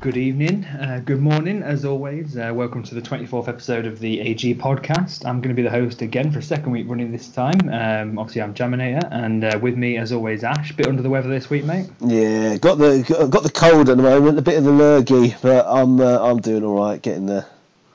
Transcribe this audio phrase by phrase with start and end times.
[0.00, 2.36] Good evening, uh, good morning, as always.
[2.36, 5.26] Uh, welcome to the 24th episode of the AG podcast.
[5.26, 7.68] I'm going to be the host again for a second week running this time.
[7.68, 10.70] Um, obviously, I'm Jaminator, and uh, with me, as always, Ash.
[10.70, 11.90] Bit under the weather this week, mate.
[11.98, 15.66] Yeah, got the got the cold at the moment, a bit of the lurgy, but
[15.66, 17.46] I'm uh, I'm doing all right, getting there.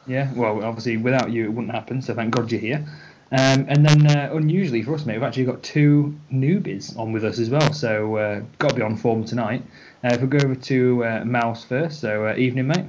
[0.05, 2.01] Yeah, well, obviously, without you, it wouldn't happen.
[2.01, 2.85] So thank God you're here.
[3.33, 7.25] Um, and then, uh, unusually for us, mate, we've actually got two newbies on with
[7.25, 7.73] us as well.
[7.73, 9.63] So uh, got to be on form tonight.
[10.03, 12.85] Uh, if we go over to uh, Mouse first, so uh, evening, mate.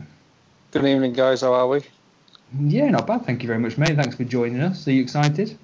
[0.71, 1.41] Good evening, guys.
[1.41, 1.81] How are we?
[2.61, 3.25] Yeah, not bad.
[3.25, 3.97] Thank you very much, mate.
[3.97, 4.87] Thanks for joining us.
[4.87, 5.57] Are you excited?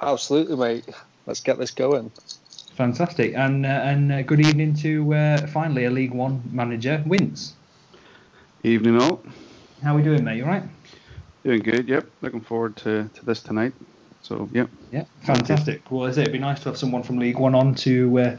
[0.00, 0.88] Absolutely, mate.
[1.26, 2.10] Let's get this going.
[2.76, 3.34] Fantastic.
[3.34, 7.52] And uh, and uh, good evening to uh, finally a League One manager, Wince.
[8.62, 9.22] Evening all.
[9.82, 10.38] How are we doing, mate?
[10.38, 10.62] You all right?
[11.44, 12.06] Doing good, yep.
[12.22, 13.74] Looking forward to, to this tonight.
[14.24, 14.70] So, yep.
[14.90, 15.90] Yeah, fantastic.
[15.90, 18.36] Well, as I it'd be nice to have someone from League One on to uh,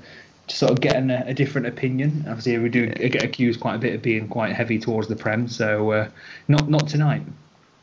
[0.48, 2.26] to sort of get an, a different opinion.
[2.28, 5.48] Obviously, we do get accused quite a bit of being quite heavy towards the Prem,
[5.48, 6.10] so uh,
[6.48, 7.22] not not tonight.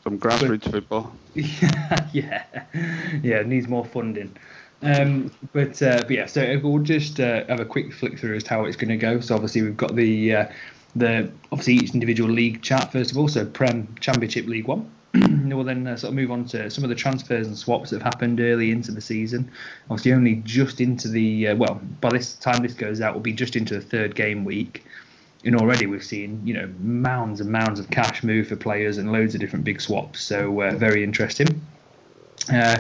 [0.02, 1.16] Some grassroots football.
[1.34, 2.44] yeah, yeah,
[3.22, 3.36] yeah.
[3.36, 4.36] It needs more funding.
[4.82, 8.42] Um, but, uh, but yeah, so we'll just uh, have a quick flick through as
[8.42, 9.20] to how it's going to go.
[9.20, 10.46] So obviously we've got the uh,
[10.96, 13.28] the obviously each individual league chat first of all.
[13.28, 14.90] So Prem Championship League One.
[15.14, 17.96] We'll then uh, sort of move on to some of the transfers and swaps that
[17.96, 19.50] have happened early into the season.
[19.90, 23.32] Obviously, only just into the uh, well, by this time this goes out, we'll be
[23.32, 24.84] just into the third game week.
[25.44, 29.12] And already we've seen you know mounds and mounds of cash move for players and
[29.12, 30.20] loads of different big swaps.
[30.22, 31.60] So uh, very interesting.
[32.50, 32.78] Uh,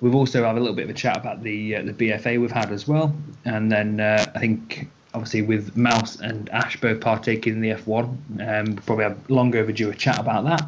[0.00, 2.52] we've also had a little bit of a chat about the uh, the BFA we've
[2.52, 3.12] had as well,
[3.44, 8.04] and then uh, I think obviously with Mouse and Ash both partaking in the F1,
[8.04, 10.62] um, we'll probably have long overdue a chat about that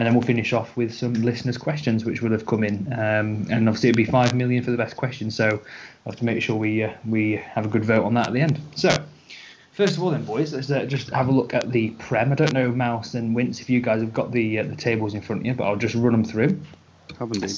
[0.00, 2.90] and then we'll finish off with some listeners' questions which will have come in.
[2.90, 6.24] Um, and obviously, it'll be five million for the best question, so I'll have to
[6.24, 8.58] make sure we uh, we have a good vote on that at the end.
[8.76, 8.88] So,
[9.72, 12.32] first of all, then, boys, let's uh, just have a look at the Prem.
[12.32, 15.12] I don't know, Mouse and Wince, if you guys have got the uh, the tables
[15.12, 16.58] in front of you, but I'll just run them through.
[17.18, 17.52] Have indeed.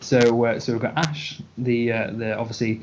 [0.00, 2.80] So, uh, so we've got Ash, the uh, the obviously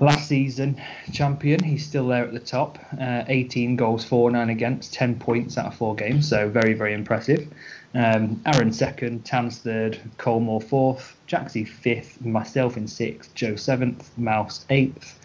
[0.00, 0.80] last season
[1.12, 1.62] champion.
[1.62, 2.78] He's still there at the top.
[3.00, 6.28] Uh, 18 goals, 4 9 against, 10 points out of four games.
[6.28, 7.48] So very, very impressive.
[7.96, 14.66] Um, Aaron second, Tans third, Colmore fourth, Jaxie fifth, myself in sixth, Joe seventh, Mouse
[14.68, 15.18] eighth,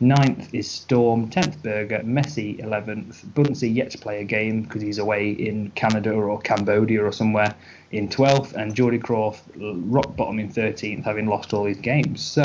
[0.00, 4.98] ninth is Storm, tenth Burger, Messi eleventh, Bunsey yet to play a game because he's
[4.98, 7.54] away in Canada or Cambodia or somewhere
[7.92, 12.20] in twelfth, and Geordie Croft rock bottom in thirteenth, having lost all his games.
[12.20, 12.42] So.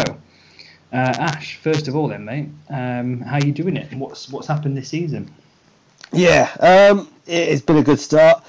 [0.93, 3.91] Uh, Ash, first of all, then, mate, um, how you doing it?
[3.95, 5.27] What's what's happened this season?
[6.11, 8.43] Yeah, um, it's been a good start.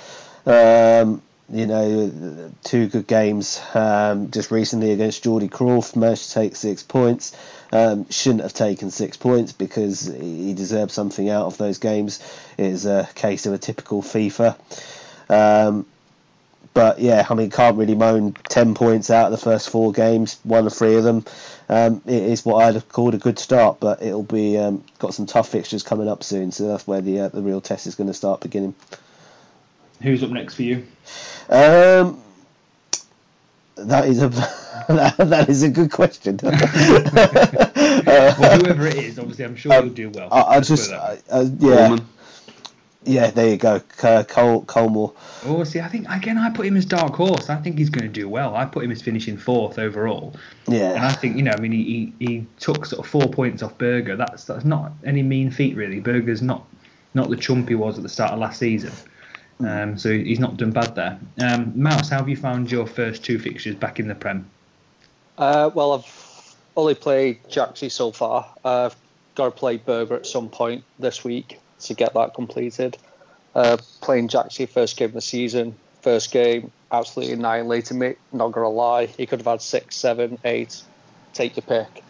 [0.47, 5.95] Um, you know, two good games um, just recently against Geordie Croft.
[5.95, 7.37] Managed to take six points.
[7.73, 12.21] Um, shouldn't have taken six points because he deserved something out of those games.
[12.57, 14.57] It is a case of a typical FIFA.
[15.29, 15.87] Um,
[16.73, 18.33] but yeah, I mean, can't really moan.
[18.49, 21.25] Ten points out of the first four games, one or three of them.
[21.69, 25.15] Um, it is what I'd have called a good start, but it'll be um, got
[25.15, 27.95] some tough fixtures coming up soon, so that's where the uh, the real test is
[27.95, 28.75] going to start beginning.
[30.03, 30.87] Who's up next for you?
[31.49, 32.21] Um,
[33.77, 34.29] that is a
[34.89, 36.39] that is a good question.
[36.43, 36.59] well,
[38.59, 40.29] whoever it is, obviously, I'm sure Um, you'll do well.
[40.33, 41.21] I, I Let's put it just I, way.
[41.33, 42.07] I, yeah Coleman.
[43.05, 45.15] yeah there you go C- Cole Colmore.
[45.47, 47.51] Oh, see, I think again, I put him as dark horse.
[47.51, 48.57] I think he's going to do well.
[48.57, 50.35] I put him as finishing fourth overall,
[50.69, 53.29] Yeah, and I think you know, I mean, he, he, he took sort of four
[53.29, 54.17] points off Berger.
[54.17, 56.01] That's that's not any mean feat really.
[56.01, 56.67] Berger's not
[57.15, 58.93] not the chump he was at the start of last season.
[59.61, 61.19] Um, so he's not done bad there.
[61.41, 64.49] Um, Mouse, how have you found your first two fixtures back in the Prem?
[65.39, 68.49] Uh, well, I've only played Jaxie so far.
[68.65, 68.97] I've
[69.35, 72.97] got to play Berger at some point this week to get that completed.
[73.55, 78.15] Uh, playing Jaxie first game of the season, first game absolutely annihilated me.
[78.33, 80.83] Not gonna lie, he could have had six, seven, eight.
[81.33, 82.03] Take your pick.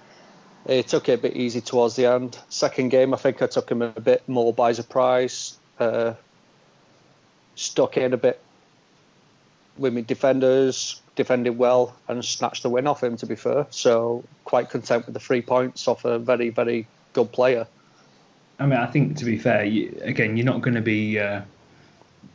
[0.67, 2.39] It took it a bit easy towards the end.
[2.49, 5.59] Second game, I think I took him a bit more by surprise.
[5.79, 6.15] Uh,
[7.55, 8.41] stuck in a bit
[9.77, 13.17] with my defenders, defended well, and snatched the win off him.
[13.17, 17.33] To be fair, so quite content with the three points off a very, very good
[17.33, 17.67] player.
[18.59, 21.41] I mean, I think to be fair, you, again, you're not going to be uh,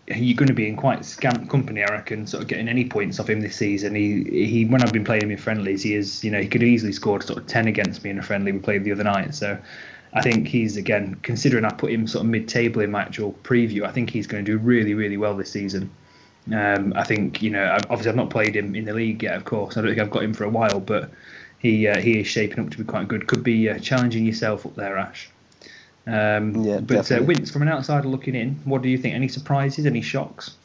[0.07, 3.19] you're going to be in quite scant company, I reckon, sort of getting any points
[3.19, 3.95] off him this season.
[3.95, 6.63] He he when I've been playing him in friendlies, he is you know he could
[6.63, 9.35] easily scored sort of ten against me in a friendly we played the other night.
[9.35, 9.57] So
[10.13, 13.83] I think he's again considering I put him sort of mid-table in my actual preview.
[13.83, 15.89] I think he's going to do really really well this season.
[16.53, 19.45] Um, I think you know obviously I've not played him in the league yet, of
[19.45, 19.77] course.
[19.77, 21.11] I don't think I've got him for a while, but
[21.59, 23.27] he uh, he is shaping up to be quite good.
[23.27, 25.29] Could be uh, challenging yourself up there, Ash.
[26.07, 27.21] Um, Yeah, but uh.
[27.21, 29.13] Wince, from an outsider looking in, what do you think?
[29.13, 29.85] Any surprises?
[29.85, 30.55] Any shocks?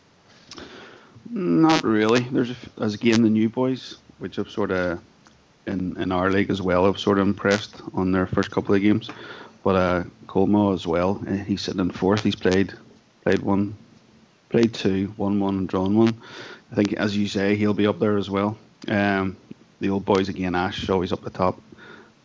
[1.31, 2.21] Not really.
[2.21, 5.01] There's a f as again the new boys, which have sort of
[5.67, 8.83] in in our league as well, have sort of impressed on their first couple of
[8.83, 9.11] games.
[9.63, 12.23] But uh, Colmo as well, uh, he's sitting in fourth.
[12.23, 12.73] He's played
[13.23, 13.75] played one,
[14.51, 16.15] played two, won one, and drawn one.
[16.71, 18.59] I think, as you say, he'll be up there as well.
[18.89, 19.37] Um,
[19.81, 21.61] the old boys again, Ash always up the top.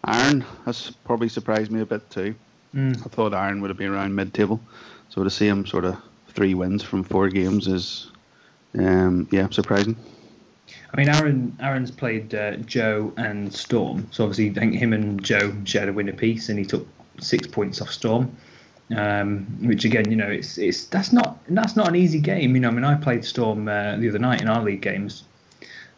[0.06, 2.36] Aaron has probably surprised me a bit too.
[2.75, 2.97] Mm.
[2.97, 4.59] I thought Aaron would have been around mid-table,
[5.09, 5.97] so to see him sort of
[6.30, 8.12] three wins from four games is,
[8.77, 9.95] um, yeah, surprising.
[10.91, 15.24] I mean, Aaron Aaron's played uh, Joe and Storm, so obviously I think him and
[15.24, 16.88] Joe shared a win apiece, and he took
[17.19, 18.36] six points off Storm.
[18.95, 22.56] Um, which again, you know, it's it's that's not that's not an easy game.
[22.56, 25.25] You know, I mean, I played Storm uh, the other night in our league games,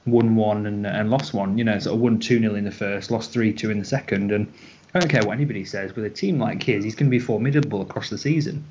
[0.05, 1.57] won one and, and lost one.
[1.57, 3.85] You know, sort of won two 0 in the first, lost three two in the
[3.85, 4.51] second, and
[4.93, 5.95] I don't care what anybody says.
[5.95, 8.65] With a team like his, he's going to be formidable across the season.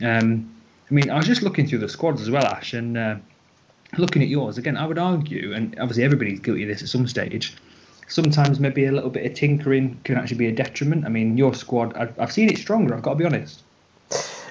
[0.00, 0.54] Um,
[0.88, 3.16] I mean, I was just looking through the squads as well, Ash, and uh,
[3.98, 7.06] looking at yours again, I would argue, and obviously everybody's guilty of this at some
[7.06, 7.54] stage.
[8.06, 11.04] Sometimes maybe a little bit of tinkering can actually be a detriment.
[11.06, 12.94] I mean, your squad, I've, I've seen it stronger.
[12.94, 13.62] I've got to be honest.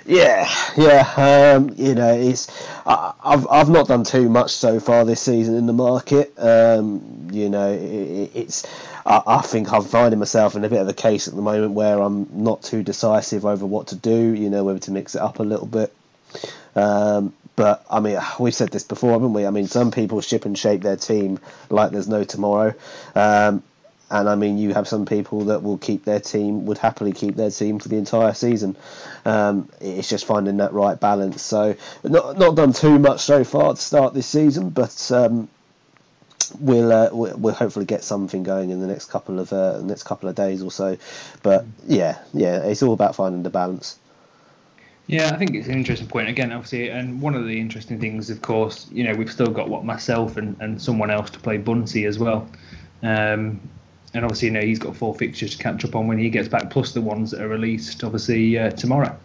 [0.05, 1.53] Yeah, yeah.
[1.55, 2.49] Um, you know, it's
[2.85, 6.33] I, I've I've not done too much so far this season in the market.
[6.37, 8.67] Um, you know, it- it's
[9.05, 11.71] I, I think I'm finding myself in a bit of a case at the moment
[11.71, 14.33] where I'm not too decisive over what to do.
[14.33, 15.93] You know, whether to mix it up a little bit.
[16.75, 19.45] Um, but I mean, we've said this before, haven't we?
[19.45, 21.39] I mean, some people ship and shape their team
[21.69, 22.73] like there's no tomorrow.
[23.15, 23.63] Um,
[24.11, 27.35] and I mean, you have some people that will keep their team, would happily keep
[27.35, 28.75] their team for the entire season.
[29.25, 31.41] Um, it's just finding that right balance.
[31.41, 35.49] So, not not done too much so far to start this season, but um,
[36.59, 40.29] we'll, uh, we'll hopefully get something going in the next couple of uh, next couple
[40.29, 40.97] of days or so.
[41.41, 43.97] But yeah, yeah, it's all about finding the balance.
[45.07, 46.29] Yeah, I think it's an interesting point.
[46.29, 49.67] Again, obviously, and one of the interesting things, of course, you know, we've still got
[49.67, 52.47] what myself and, and someone else to play Bunsey as well.
[53.01, 53.59] Um,
[54.13, 56.47] and obviously, you know, he's got four fixtures to catch up on when he gets
[56.47, 59.17] back, plus the ones that are released, obviously, uh, tomorrow.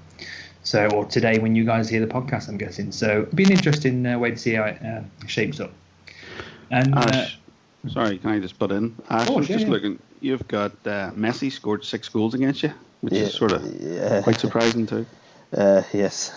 [0.65, 2.91] So, or today when you guys hear the podcast, I'm guessing.
[2.91, 5.71] So, it'll be an interesting uh, way to see how it uh, shapes up.
[6.71, 7.39] And uh, Ash,
[7.89, 8.97] sorry, can I just butt in?
[9.11, 9.73] Ash, Of I was yeah, just yeah.
[9.73, 9.99] looking.
[10.21, 12.73] You've got uh, Messi scored six goals against you,
[13.03, 14.23] which Yeah, is sort of yeah.
[14.23, 15.07] quite surprising too.
[15.57, 16.31] Uh, yes,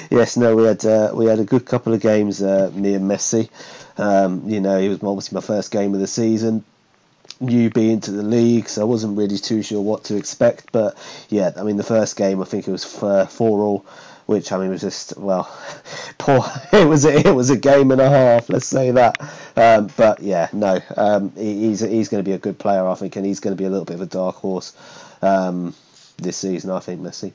[0.10, 0.36] yes.
[0.36, 2.42] No, we had uh, we had a good couple of games.
[2.42, 3.48] Uh, me and Messi.
[3.96, 6.64] Um, you know, it was obviously my first game of the season.
[7.40, 10.72] Newbie into the league, so I wasn't really too sure what to expect.
[10.72, 10.96] But
[11.28, 13.86] yeah, I mean, the first game I think it was f- four all,
[14.26, 15.48] which I mean was just well,
[16.18, 16.44] poor.
[16.72, 18.48] It was a, it was a game and a half.
[18.48, 19.20] Let's say that.
[19.56, 22.94] Um, but yeah, no, um, he, he's he's going to be a good player, I
[22.96, 24.72] think, and he's going to be a little bit of a dark horse
[25.22, 25.74] um,
[26.16, 26.70] this season.
[26.70, 27.32] I think Messi.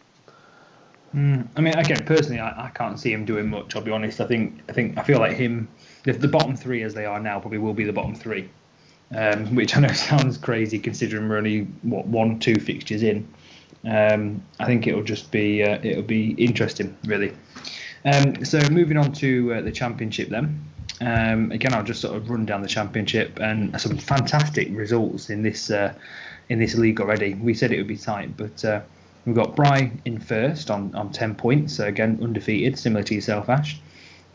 [1.16, 3.76] Mm, I mean, again, personally, I, I can't see him doing much.
[3.76, 4.20] I'll be honest.
[4.20, 5.68] I think I think I feel like him,
[6.04, 8.50] the, the bottom three as they are now, probably will be the bottom three,
[9.16, 13.28] um, which I know sounds crazy considering we're only what one, two fixtures in.
[13.86, 17.34] Um, I think it'll just be uh, it'll be interesting, really.
[18.06, 20.66] Um, so moving on to uh, the championship then.
[21.00, 25.44] Um, again, I'll just sort of run down the championship and some fantastic results in
[25.44, 25.94] this uh,
[26.50, 27.36] in this league already.
[27.36, 28.82] We said it would be tight, but uh,
[29.26, 33.50] we've got Bry in first on, on 10 points, so again undefeated, similar to yourself,
[33.50, 33.80] Ash.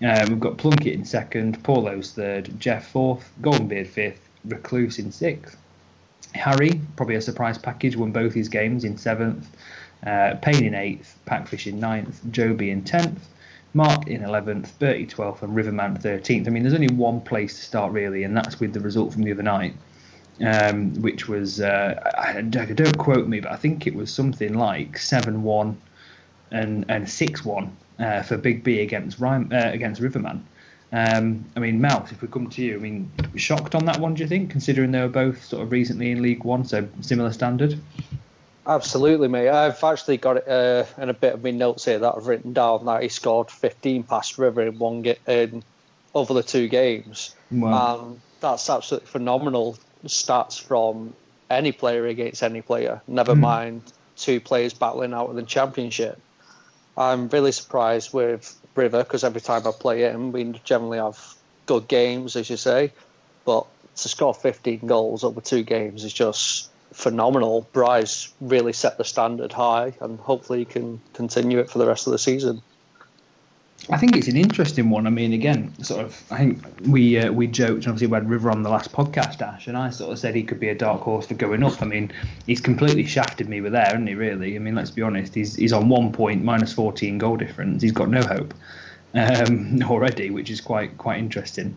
[0.03, 5.57] Uh, we've got Plunkett in second, Paulo's third, Jeff fourth, Goldenbeard fifth, Recluse in sixth.
[6.35, 9.49] Harry, probably a surprise package, won both his games in seventh.
[10.07, 13.29] Uh, Payne in eighth, Packfish in ninth, Joby in tenth,
[13.75, 16.47] Mark in eleventh, Bertie twelfth, and Riverman thirteenth.
[16.47, 19.25] I mean, there's only one place to start really, and that's with the result from
[19.25, 19.75] the other night,
[20.45, 24.99] um, which was uh, I, don't quote me, but I think it was something like
[24.99, 25.81] seven-one
[26.51, 30.45] and and six-one uh, for Big B against Rhyme, uh, against Riverman.
[30.91, 34.15] Um, I mean, Mouse, if we come to you, I mean, shocked on that one,
[34.15, 37.33] do you think, considering they were both sort of recently in League One, so similar
[37.33, 37.79] standard?
[38.67, 39.49] Absolutely, mate.
[39.49, 42.53] I've actually got it uh, in a bit of my notes here that I've written
[42.53, 45.63] down that he scored 15 past River in one ga- in
[46.15, 47.35] over the two games.
[47.51, 47.97] Wow.
[47.97, 51.15] Um, that's absolutely phenomenal stats from
[51.51, 53.01] any player against any player.
[53.07, 53.41] Never Mm.
[53.41, 53.83] mind
[54.17, 56.21] two players battling out in the championship.
[56.97, 61.19] I'm really surprised with River because every time I play him, we generally have
[61.67, 62.93] good games, as you say.
[63.45, 67.67] But to score 15 goals over two games is just phenomenal.
[67.73, 72.07] Bryce really set the standard high, and hopefully he can continue it for the rest
[72.07, 72.63] of the season.
[73.91, 75.07] I think it's an interesting one.
[75.07, 78.51] I mean, again, sort of, I think we uh, we joked, obviously, we had River
[78.51, 81.01] on the last podcast, Ash, and I sort of said he could be a dark
[81.03, 81.81] horse for going up.
[81.81, 82.13] I mean,
[82.45, 84.57] he's completely shafted me with there, hasn't he, really?
[84.57, 87.83] I mean, let's be honest, he's, he's on one point, minus 14 goal difference.
[87.83, 88.53] He's got no hope
[89.15, 91.75] um, already, which is quite quite interesting.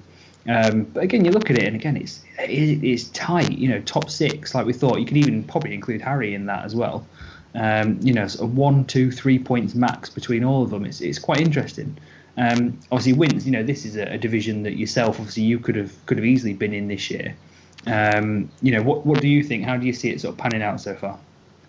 [0.49, 3.57] Um, but again, you look at it, and again, it's it's tight.
[3.57, 4.99] You know, top six, like we thought.
[4.99, 7.05] You could even probably include Harry in that as well.
[7.53, 10.85] Um, you know, sort of one, two, three points max between all of them.
[10.85, 11.97] It's it's quite interesting.
[12.37, 13.45] Um, obviously, wins.
[13.45, 16.25] You know, this is a, a, division that yourself, obviously, you could have could have
[16.25, 17.35] easily been in this year.
[17.87, 19.65] Um, you know, what what do you think?
[19.65, 21.19] How do you see it sort of panning out so far?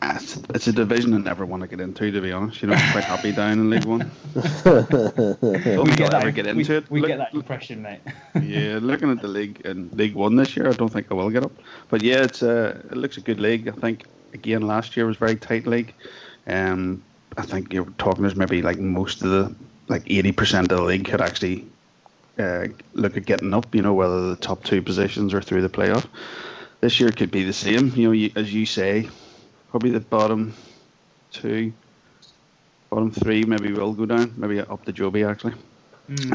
[0.04, 2.60] It's, it's a division I never want to get into, to be honest.
[2.60, 4.10] You know, I'm quite happy down in League One.
[4.64, 6.90] Don't we get that, ever get we, it.
[6.90, 8.00] We Look- get that impression, mate.
[8.42, 11.30] yeah, looking at the league in League One this year, I don't think I will
[11.30, 11.52] get up.
[11.88, 13.68] But yeah, it's a it looks a good league.
[13.68, 14.04] I think
[14.34, 15.94] again last year was a very tight league.
[16.46, 17.02] Um,
[17.36, 19.54] I think you're talking there's maybe like most of the
[19.88, 21.66] like 80% of the league could actually
[22.38, 23.74] uh, look at getting up.
[23.74, 26.06] You know, whether the top two positions are through the playoff.
[26.80, 27.92] This year could be the same.
[27.94, 29.08] You know, you, as you say,
[29.72, 30.54] probably the bottom
[31.32, 31.72] two,
[32.90, 34.32] bottom three maybe will go down.
[34.36, 35.54] Maybe up to Joby actually.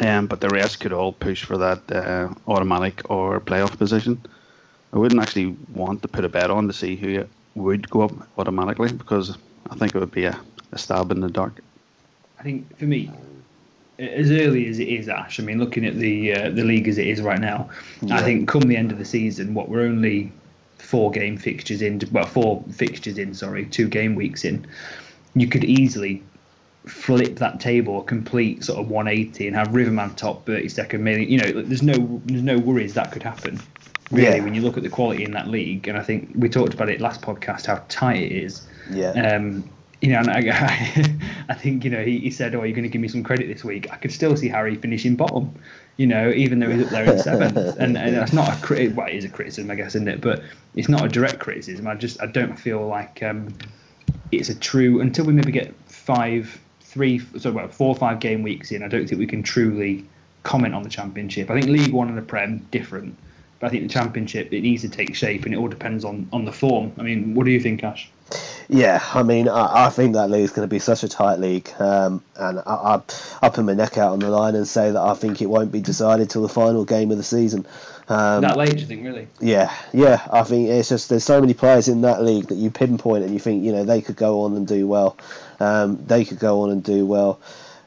[0.02, 4.20] Um, but the rest could all push for that uh, automatic or playoff position.
[4.92, 8.12] I wouldn't actually want to put a bet on to see who would go up
[8.40, 9.38] automatically because
[9.70, 10.40] I think it would be a,
[10.72, 11.62] a stab in the dark.
[12.40, 13.12] I think for me,
[14.00, 15.40] as early as it is, Ash.
[15.40, 17.70] I mean, looking at the uh, the league as it is right now,
[18.10, 20.32] I think come the end of the season, what we're only
[20.80, 24.66] four game fixtures in, well, four fixtures in, sorry, two game weeks in,
[25.36, 26.24] you could easily
[26.86, 31.30] flip that table a complete sort of 180 and have Riverman top 32nd million.
[31.30, 33.60] You know, there's no there's no worries that could happen.
[34.10, 34.44] Really, Yeah.
[34.44, 36.90] when you look at the quality in that league, and I think we talked about
[36.90, 38.66] it last podcast how tight it is.
[38.90, 39.12] Yeah.
[39.12, 39.70] Um,
[40.02, 41.20] you know, and I,
[41.50, 43.48] I think you know he, he said, "Oh, you're going to give me some credit
[43.54, 45.54] this week." I could still see Harry finishing bottom.
[45.98, 48.96] You know, even though he's up there in seventh, and, and that's not a crit.
[48.96, 50.22] Well, it is a criticism, I guess, isn't it?
[50.22, 50.44] But
[50.76, 51.88] it's not a direct criticism.
[51.88, 53.50] I just I don't feel like um,
[54.32, 58.44] it's a true until we maybe get five, three, so well, four or five game
[58.44, 58.84] weeks in.
[58.84, 60.06] I don't think we can truly
[60.44, 61.50] comment on the championship.
[61.50, 63.18] I think League One and the Prem different,
[63.60, 66.30] but I think the championship it needs to take shape, and it all depends on
[66.32, 66.94] on the form.
[67.00, 68.10] I mean, what do you think, Ash?
[68.70, 71.72] Yeah, I mean, I, I think that league's going to be such a tight league,
[71.80, 73.02] um, and I, I,
[73.42, 75.72] I put my neck out on the line and say that I think it won't
[75.72, 77.66] be decided till the final game of the season.
[78.10, 79.28] Um, that late, you think, really?
[79.40, 82.70] yeah, yeah, I think it's just there's so many players in that league that you
[82.70, 85.18] pinpoint and you think you know they could go on and do well,
[85.62, 87.40] um, they could go on and do well.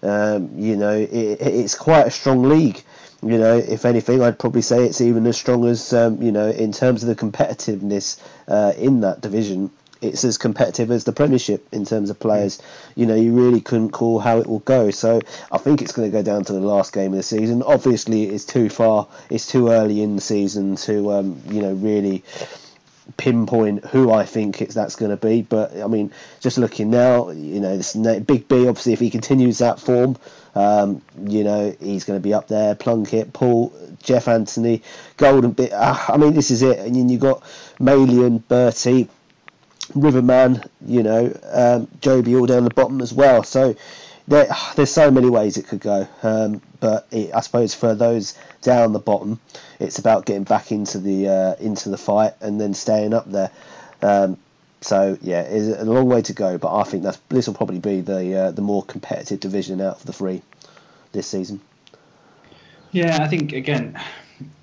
[0.03, 2.83] Um, you know, it, it- it's quite a strong league.
[3.23, 6.49] You know, if anything, I'd probably say it's even as strong as um, you know
[6.49, 8.19] in terms of the competitiveness
[8.49, 9.71] uh, in that division.
[10.01, 12.61] It's as competitive as the Premiership in terms of players.
[12.95, 14.91] You know, you really couldn't call how it will go.
[14.91, 15.21] So
[15.53, 17.63] I think it's going to go down to the last game of the season.
[17.63, 19.09] Obviously, it's too far.
[19.29, 22.25] It's too early in the season to um, you know really
[23.17, 25.43] pinpoint who I think it's that's going to be.
[25.43, 28.69] But I mean, just looking now, you know, this Big B.
[28.69, 30.17] Obviously, if he continues that form,
[30.55, 32.75] um, you know, he's going to be up there.
[32.75, 34.83] Plunkett, Paul, Jeff Anthony,
[35.17, 35.73] Golden Bit.
[35.73, 36.79] Uh, I mean, this is it.
[36.79, 37.43] And then you got
[37.79, 39.09] Malian, Bertie.
[39.95, 43.43] Riverman, you know, um, Joby all down the bottom as well.
[43.43, 43.77] So
[44.29, 46.07] there, there's so many ways it could go.
[46.23, 49.41] Um, but it, I suppose for those down the bottom,
[49.79, 53.51] it's about getting back into the uh, into the fight and then staying up there.
[54.03, 54.39] Um,
[54.81, 56.59] so yeah, it's a long way to go.
[56.59, 59.97] But I think that's this will probably be the uh, the more competitive division out
[59.97, 60.43] of the three
[61.13, 61.61] this season.
[62.93, 64.01] Yeah, I think again,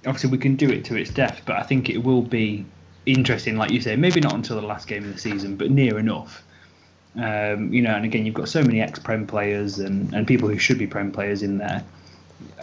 [0.06, 2.66] obviously we can do it to its death, but I think it will be
[3.08, 5.98] interesting, like you say, maybe not until the last game of the season, but near
[5.98, 6.44] enough.
[7.16, 10.60] Um, you know, and again, you've got so many ex-prem players and, and people who
[10.60, 11.84] should be prem players in there.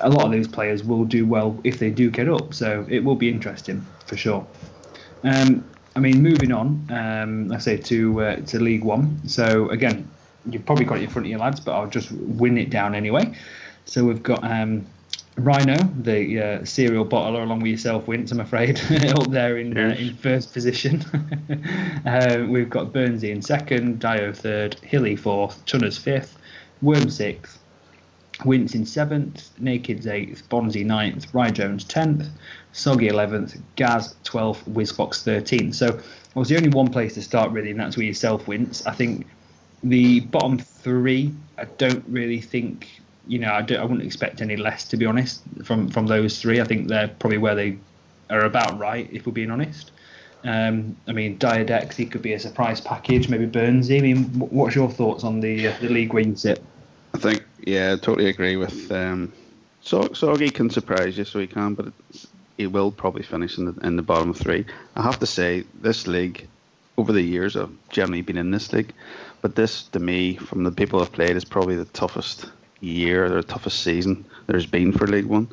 [0.00, 3.00] A lot of those players will do well if they do get up, so it
[3.00, 4.46] will be interesting for sure.
[5.24, 5.64] Um,
[5.96, 9.26] I mean, moving on, um, I say to uh, to League One.
[9.26, 10.08] So again,
[10.48, 12.94] you've probably got it in front of your lads, but I'll just win it down
[12.94, 13.34] anyway.
[13.86, 14.86] So we've got um,
[15.36, 18.80] Rhino, the uh, serial bottler, along with yourself, Wince, I'm afraid,
[19.18, 21.02] up there in uh, in first position.
[22.06, 26.38] uh, we've got Burnsy in second, Dio third, Hilly fourth, Chunners fifth,
[26.82, 27.58] Worm sixth,
[28.44, 32.28] Wince in seventh, Naked's eighth, Bonzi ninth, Rye Jones tenth,
[32.72, 35.74] Soggy eleventh, Gaz twelfth, Whizbox thirteenth.
[35.74, 38.86] So it was the only one place to start really, and that's where yourself Wince.
[38.86, 39.26] I think
[39.82, 44.56] the bottom three, I don't really think, you know, I, don't, I wouldn't expect any
[44.56, 46.60] less to be honest from from those three.
[46.60, 47.78] I think they're probably where they
[48.30, 49.90] are about right, if we're being honest.
[50.44, 53.98] Um, I mean, Diadex, he could be a surprise package, maybe Burnsy.
[53.98, 56.62] I mean, what's your thoughts on the uh, the league where sit?
[57.14, 58.90] I think yeah, I totally agree with.
[58.92, 59.32] Um,
[59.80, 61.92] so Soggy can surprise you, so he can, but
[62.56, 64.66] he will probably finish in the in the bottom three.
[64.96, 66.46] I have to say, this league,
[66.98, 68.92] over the years, I've generally been in this league,
[69.40, 72.46] but this to me, from the people I've played, is probably the toughest
[72.84, 75.48] year, or the toughest season there's been for League One.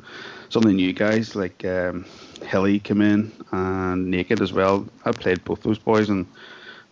[0.48, 2.04] Some of the new guys like um,
[2.42, 4.86] Hilly come in and Naked as well.
[5.04, 6.26] I played both those boys and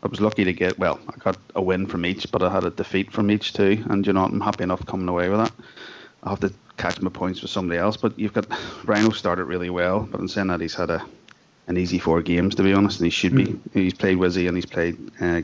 [0.03, 0.99] I was lucky to get well.
[1.09, 3.85] I got a win from each, but I had a defeat from each too.
[3.91, 5.53] And you know, I'm happy enough coming away with that.
[6.23, 7.97] I have to catch my points with somebody else.
[7.97, 8.47] But you've got
[8.85, 11.05] Rhino started really well, but in saying that, he's had a
[11.67, 13.45] an easy four games to be honest, and he should be.
[13.45, 13.61] Mm.
[13.75, 15.43] He's played Wizzy and he's played uh.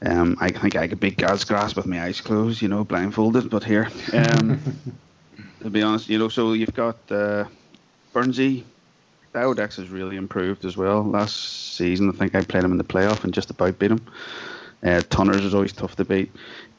[0.00, 3.50] Um, I think I could beat Gazgrass with my eyes closed, you know, blindfolded.
[3.50, 4.60] But here, um,
[5.62, 7.44] to be honest, you know, so you've got uh,
[8.14, 8.64] Burnsy.
[9.34, 11.02] Diodex has really improved as well.
[11.04, 14.00] Last season, I think I played him in the playoff and just about beat him.
[14.82, 16.32] Uh, Tunners is always tough to beat.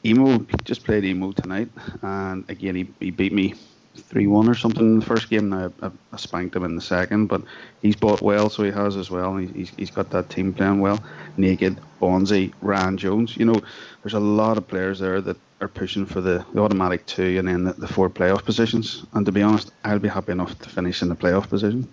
[0.04, 1.68] Emo just played Emo tonight,
[2.02, 3.54] and again he, he beat me
[4.00, 5.52] three one or something in the first game.
[5.52, 7.42] I, I, I, spanked him in the second, but
[7.82, 9.36] he's bought well, so he has as well.
[9.36, 11.02] He, he's, he's got that team playing well.
[11.36, 13.36] Naked, Bonzi, Ryan Jones.
[13.36, 13.60] You know,
[14.02, 17.48] there's a lot of players there that are pushing for the, the automatic two and
[17.48, 19.04] then the, the four playoff positions.
[19.12, 21.88] And to be honest, I'll be happy enough to finish in the playoff position.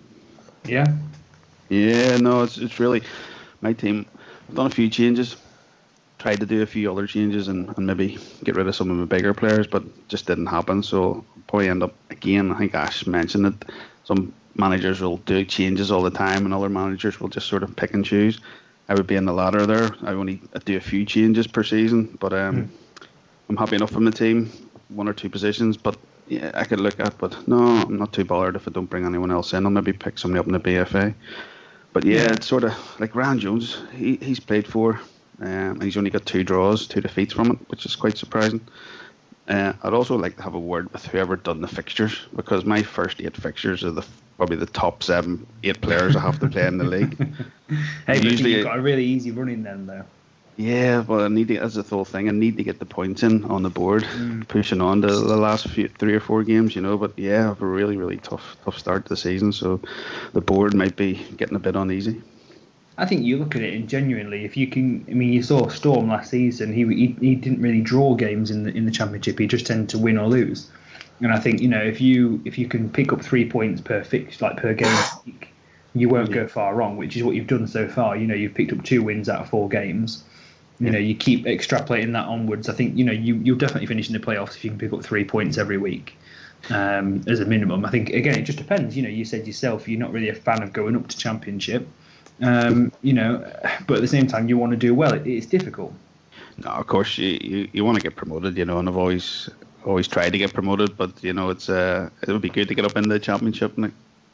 [0.64, 0.86] Yeah.
[1.68, 3.02] Yeah, no, it's it's really
[3.60, 4.06] my team.
[4.48, 5.36] I've done a few changes
[6.18, 8.98] tried to do a few other changes and, and maybe get rid of some of
[8.98, 10.82] the bigger players, but just didn't happen.
[10.82, 12.52] So probably end up again.
[12.52, 13.64] I think Ash mentioned it.
[14.04, 17.74] Some managers will do changes all the time, and other managers will just sort of
[17.76, 18.40] pick and choose.
[18.88, 19.90] I would be in the latter there.
[20.02, 23.06] I only do a few changes per season, but um, mm.
[23.48, 24.50] I'm happy enough from the team,
[24.88, 25.76] one or two positions.
[25.76, 25.96] But
[26.26, 29.04] yeah, I could look at, but no, I'm not too bothered if I don't bring
[29.04, 29.64] anyone else in.
[29.66, 31.14] I'll maybe pick somebody up in the BFA.
[31.92, 32.32] But yeah, yeah.
[32.32, 33.78] it's sort of like Ryan Jones.
[33.94, 35.00] He he's played for
[35.40, 38.60] um, and he's only got two draws, two defeats from it, which is quite surprising.
[39.48, 42.82] Uh, I'd also like to have a word with whoever done the fixtures because my
[42.82, 46.66] first eight fixtures are the probably the top seven, eight players I have to play
[46.66, 47.16] in the league.
[48.06, 50.04] hey, usually you've got a really easy run in then though.
[50.56, 53.22] Yeah, well, I need to, as the whole thing, I need to get the points
[53.22, 54.46] in on the board, mm.
[54.48, 56.98] pushing on to the last few, three or four games, you know.
[56.98, 59.80] But yeah, I have a really, really tough, tough start to the season, so
[60.32, 62.22] the board might be getting a bit uneasy.
[62.98, 65.68] I think you look at it and genuinely, if you can, I mean, you saw
[65.68, 66.72] Storm last season.
[66.72, 69.38] He, he he didn't really draw games in the in the championship.
[69.38, 70.68] He just tended to win or lose.
[71.20, 74.02] And I think you know if you if you can pick up three points per
[74.02, 74.98] fix like per game,
[75.94, 76.96] you won't go far wrong.
[76.96, 78.16] Which is what you've done so far.
[78.16, 80.24] You know you've picked up two wins out of four games.
[80.80, 82.68] You know you keep extrapolating that onwards.
[82.68, 84.92] I think you know you you'll definitely finish in the playoffs if you can pick
[84.92, 86.16] up three points every week.
[86.70, 88.96] Um, as a minimum, I think again it just depends.
[88.96, 91.86] You know, you said yourself you're not really a fan of going up to championship.
[92.40, 93.38] Um, you know,
[93.86, 95.12] but at the same time, you want to do well.
[95.12, 95.92] It, it's difficult.
[96.64, 99.48] No, of course you, you, you want to get promoted, you know, and I've always
[99.84, 102.74] always tried to get promoted, but you know it's uh it would be good to
[102.74, 103.92] get up in the championship and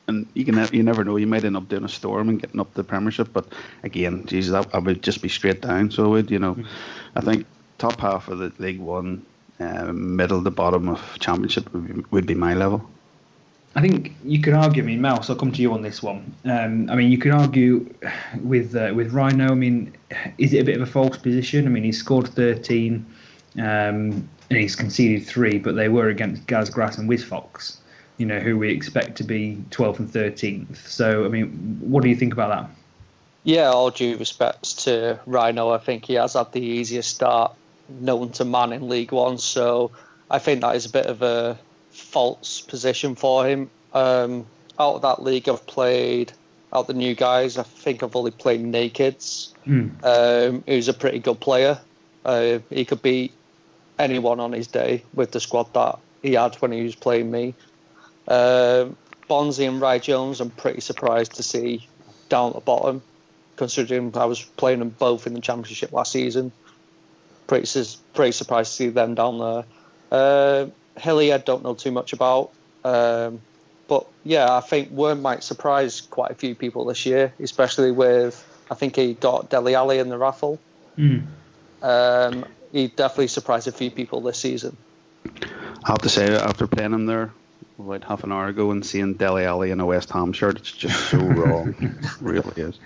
[0.09, 2.61] and you can you never know you might end up doing a storm and getting
[2.61, 3.47] up to the Premiership, but
[3.83, 5.91] again, Jesus, I, I would just be straight down.
[5.91, 6.57] So would you know,
[7.17, 7.47] I think
[7.79, 9.25] top half of the League One,
[9.61, 12.89] uh, middle to bottom of Championship would be, would be my level.
[13.77, 14.83] I think you could argue.
[14.83, 16.33] I mean, Mouse, I'll come to you on this one.
[16.45, 17.93] Um, I mean, you could argue
[18.43, 19.51] with uh, with Rhino.
[19.51, 19.97] I mean,
[20.39, 21.67] is it a bit of a false position?
[21.67, 23.05] I mean, he's scored 13
[23.57, 27.79] um, and he's conceded three, but they were against Gazgrass and WizFox,
[28.19, 30.77] you know, who we expect to be 12th and 13th.
[30.77, 32.71] So, I mean, what do you think about that?
[33.43, 37.55] Yeah, all due respects to Rhino, I think he has had the easiest start
[37.89, 39.39] known to man in League One.
[39.39, 39.91] So,
[40.31, 41.59] I think that is a bit of a
[41.95, 43.71] false position for him.
[43.93, 44.47] Um,
[44.79, 46.33] out of that league, I've played
[46.73, 47.57] out the new guys.
[47.57, 49.91] I think I've only played Nakeds, mm.
[50.05, 51.79] um, who's a pretty good player.
[52.25, 53.33] Uh, he could beat
[53.99, 57.55] anyone on his day with the squad that he had when he was playing me.
[58.27, 58.87] Uh,
[59.31, 61.87] Bonzi and Ry Jones, I'm pretty surprised to see
[62.29, 63.03] down at the bottom,
[63.57, 66.51] considering I was playing them both in the championship last season.
[67.47, 67.69] Pretty,
[68.15, 69.65] pretty surprised to see them down there.
[70.11, 72.51] Uh, Hilly, I don't know too much about.
[72.85, 73.41] Um,
[73.89, 78.43] but yeah, I think Worm might surprise quite a few people this year, especially with
[78.71, 80.59] I think he got Dele Alli in the raffle.
[80.97, 81.25] Mm.
[81.83, 84.77] Um, he definitely surprised a few people this season.
[85.25, 87.33] I have to say, after playing him there
[87.79, 90.73] about half an hour ago and seeing Dele Alli in a West Ham shirt, it's
[90.73, 91.75] just so wrong.
[91.81, 92.79] it really is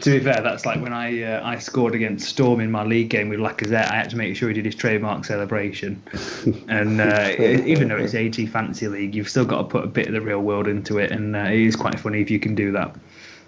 [0.00, 3.10] to be fair, that's like when I uh, I scored against Storm in my league
[3.10, 3.90] game with Lacazette.
[3.90, 6.02] I had to make sure he did his trademark celebration.
[6.68, 10.06] and uh, even though it's AG Fantasy League, you've still got to put a bit
[10.06, 12.54] of the real world into it, and uh, it is quite funny if you can
[12.54, 12.94] do that.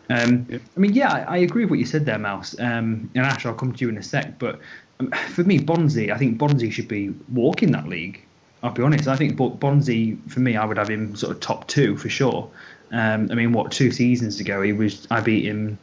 [0.08, 0.60] Um, yep.
[0.76, 2.58] I mean, yeah, I, I, agree with what you said there, Mouse.
[2.58, 4.40] Um, and Ash, I'll come to you in a sec.
[4.40, 4.58] But
[4.98, 8.20] um, for me, Bonzi, I think Bonzi should be walking that league.
[8.62, 9.08] I'll be honest.
[9.08, 12.50] I think Bonzi for me, I would have him sort of top two for sure.
[12.92, 15.06] Um, I mean, what two seasons ago he was?
[15.10, 15.78] I beat him.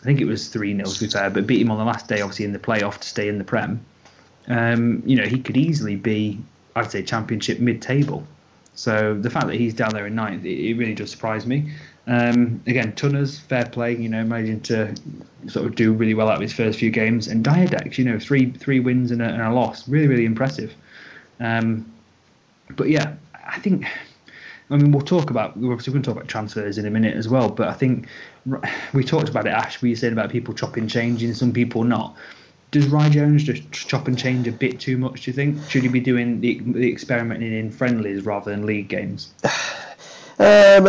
[0.00, 2.08] I think it was three 0 to be fair, but beat him on the last
[2.08, 3.84] day, obviously in the playoff to stay in the Prem.
[4.46, 6.38] Um, you know, he could easily be,
[6.76, 8.26] I'd say, Championship mid-table.
[8.74, 11.72] So the fact that he's down there in ninth, it, really does surprise me.
[12.06, 14.94] Um, again, Tunners, fair play, you know, managing to
[15.48, 17.26] sort of do really well out of his first few games.
[17.26, 20.72] And Diadex, you know, three three wins and a, and a loss, really really impressive.
[21.40, 21.90] Um,
[22.70, 23.14] but yeah,
[23.46, 23.86] I think.
[24.68, 27.16] I mean, we'll talk about we're obviously going to talk about transfers in a minute
[27.16, 27.48] as well.
[27.48, 28.08] But I think
[28.92, 29.80] we talked about it, Ash.
[29.80, 32.16] We said about people chopping, changing, some people not.
[32.72, 35.22] Does Rye Jones just chop and change a bit too much?
[35.22, 38.88] Do you think should he be doing the, the experimenting in friendlies rather than league
[38.88, 39.32] games?
[40.38, 40.88] Um,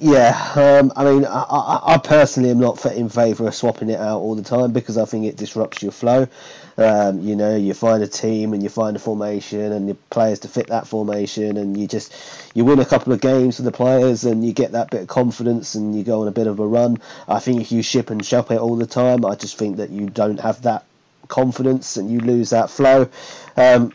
[0.00, 4.18] yeah, um, I mean, I, I, personally am not in favour of swapping it out
[4.18, 6.26] all the time because I think it disrupts your flow.
[6.76, 10.40] Um, you know, you find a team and you find a formation and the players
[10.40, 12.14] to fit that formation, and you just
[12.54, 15.08] you win a couple of games for the players and you get that bit of
[15.08, 16.98] confidence and you go on a bit of a run.
[17.28, 19.90] I think if you ship and shop it all the time, I just think that
[19.90, 20.84] you don't have that
[21.28, 23.08] confidence and you lose that flow.
[23.56, 23.92] Um,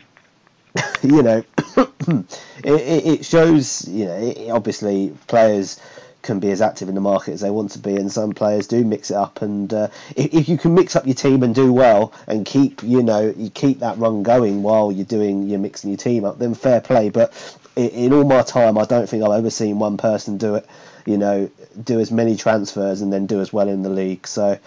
[1.02, 1.44] you know,
[1.76, 2.26] it,
[2.64, 5.80] it, shows, you know, it, obviously players
[6.26, 8.66] can be as active in the market as they want to be, and some players
[8.66, 9.40] do mix it up.
[9.40, 12.82] And uh, if, if, you can mix up your team and do well, and keep,
[12.82, 16.38] you know, you keep that run going while you're doing, you're mixing your team up,
[16.38, 17.08] then fair play.
[17.08, 17.32] But
[17.76, 20.66] in, in all my time, I don't think I've ever seen one person do it,
[21.06, 21.50] you know,
[21.82, 24.26] do as many transfers and then do as well in the league.
[24.26, 24.58] So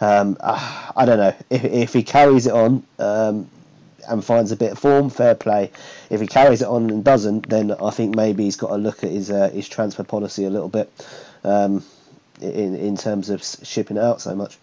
[0.00, 2.84] um, I don't know if, if he carries it on.
[2.98, 3.50] Um,
[4.08, 5.70] and finds a bit of form, fair play.
[6.10, 9.04] If he carries it on and doesn't, then I think maybe he's got to look
[9.04, 10.90] at his uh, his transfer policy a little bit
[11.44, 11.84] um,
[12.40, 14.58] in in terms of shipping it out so much.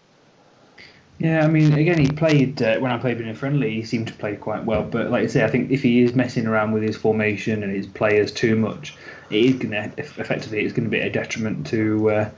[1.20, 3.76] Yeah, I mean, again, he played uh, when I played in a friendly.
[3.76, 6.16] He seemed to play quite well, but like I say, I think if he is
[6.16, 8.96] messing around with his formation and his players too much,
[9.30, 12.30] it is going to effectively it's going to be a detriment to uh,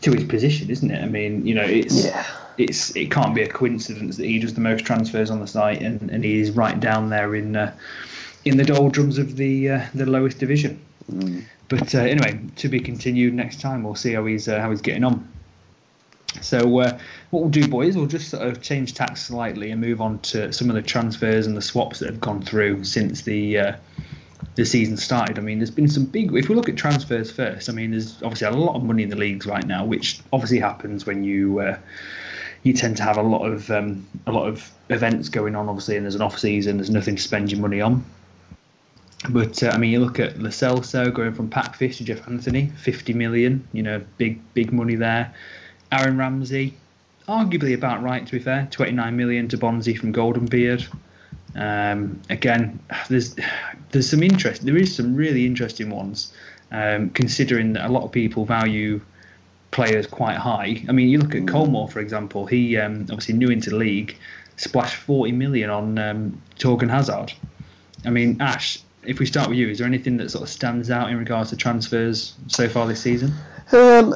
[0.00, 1.02] to his position, isn't it?
[1.02, 2.24] I mean, you know, it's yeah
[2.60, 5.80] it's it can't be a coincidence that he does the most transfers on the site
[5.82, 7.74] and, and he is right down there in uh,
[8.44, 10.80] in the doldrums of the uh, the lowest division.
[11.10, 11.44] Mm.
[11.68, 13.82] But uh, anyway, to be continued next time.
[13.82, 15.26] We'll see how he's uh, how he's getting on.
[16.42, 16.98] So uh,
[17.30, 20.52] what we'll do, boys, we'll just sort of change tack slightly and move on to
[20.52, 23.76] some of the transfers and the swaps that have gone through since the uh,
[24.54, 25.38] the season started.
[25.38, 26.34] I mean, there's been some big.
[26.34, 29.08] If we look at transfers first, I mean, there's obviously a lot of money in
[29.08, 31.60] the leagues right now, which obviously happens when you
[32.62, 35.96] you tend to have a lot of um, a lot of events going on, obviously,
[35.96, 36.76] and there's an off season.
[36.76, 38.04] There's nothing to spend your money on.
[39.28, 42.72] But uh, I mean, you look at Lo Celso going from Packfish to Jeff Anthony,
[42.78, 43.66] 50 million.
[43.72, 45.34] You know, big big money there.
[45.92, 46.74] Aaron Ramsey,
[47.28, 50.86] arguably about right to be fair, 29 million to Bonzi from Golden Beard.
[51.54, 53.36] Um, again, there's
[53.90, 54.64] there's some interest.
[54.64, 56.32] There is some really interesting ones,
[56.70, 59.00] um, considering that a lot of people value
[59.70, 60.84] players quite high.
[60.88, 62.46] I mean, you look at Colmore, for example.
[62.46, 64.16] He um, obviously new into the league,
[64.56, 67.32] splashed 40 million on um, Thorgan Hazard.
[68.04, 70.90] I mean, Ash, if we start with you, is there anything that sort of stands
[70.90, 73.32] out in regards to transfers so far this season?
[73.72, 74.14] Um,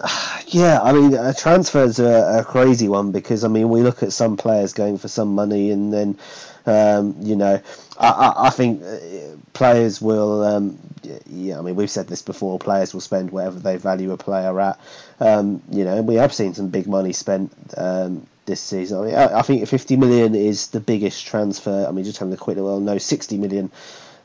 [0.49, 4.13] yeah, I mean, uh, transfers are a crazy one because I mean, we look at
[4.13, 6.19] some players going for some money, and then
[6.67, 7.61] um, you know,
[7.99, 10.43] I, I, I think uh, players will.
[10.43, 10.79] Um,
[11.27, 12.59] yeah, I mean, we've said this before.
[12.59, 14.81] Players will spend whatever they value a player at.
[15.21, 18.99] Um, you know, we have seen some big money spent um, this season.
[18.99, 21.87] I mean, I, I, think 50 million is the biggest transfer.
[21.89, 23.71] I mean, just having a quick well, no, 60 million.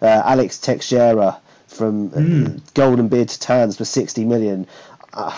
[0.02, 2.74] Uh, Alex Teixeira from mm.
[2.74, 4.68] Golden Beard to Tans for 60 million.
[5.14, 5.38] Uh,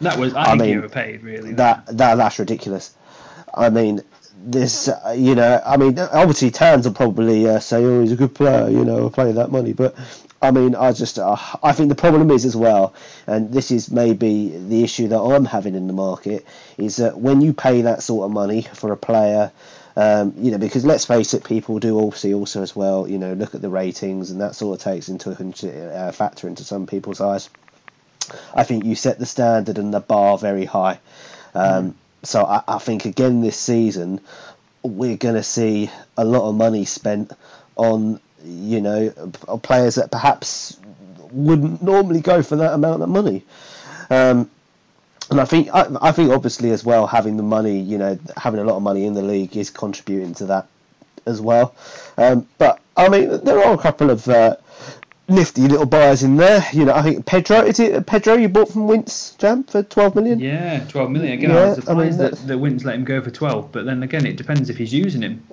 [0.00, 1.52] that was I, I think mean, you were paid really.
[1.52, 2.94] That that that's ridiculous.
[3.52, 4.00] I mean,
[4.42, 8.16] this, uh, you know, I mean, obviously Tans will probably uh, say, "Oh, he's a
[8.16, 9.72] good player," you know, playing that money.
[9.72, 9.94] But
[10.42, 12.94] I mean, I just, uh, I think the problem is as well,
[13.26, 16.46] and this is maybe the issue that I'm having in the market,
[16.78, 19.52] is that when you pay that sort of money for a player.
[19.96, 23.08] Um, you know, because let's face it, people do also also as well.
[23.08, 26.46] You know, look at the ratings, and that sort of takes into a uh, factor
[26.46, 27.50] into some people's eyes.
[28.54, 31.00] I think you set the standard and the bar very high.
[31.54, 34.20] Um, mm so I, I think again this season
[34.82, 37.32] we're going to see a lot of money spent
[37.76, 39.10] on you know
[39.62, 40.78] players that perhaps
[41.30, 43.44] wouldn't normally go for that amount of money.
[44.10, 44.50] Um,
[45.30, 48.60] and I think I, I, think obviously as well having the money, you know, having
[48.60, 50.66] a lot of money in the league is contributing to that
[51.26, 51.74] as well.
[52.16, 54.56] Um, but I mean, there are a couple of uh,
[55.28, 56.66] nifty little buyers in there.
[56.72, 60.16] You know, I think Pedro is it Pedro you bought from Wince Jam for twelve
[60.16, 60.40] million?
[60.40, 61.34] Yeah, twelve million.
[61.34, 63.70] Again, yeah, I was surprised I mean, that, that Wince let him go for twelve,
[63.70, 65.46] but then again, it depends if he's using him.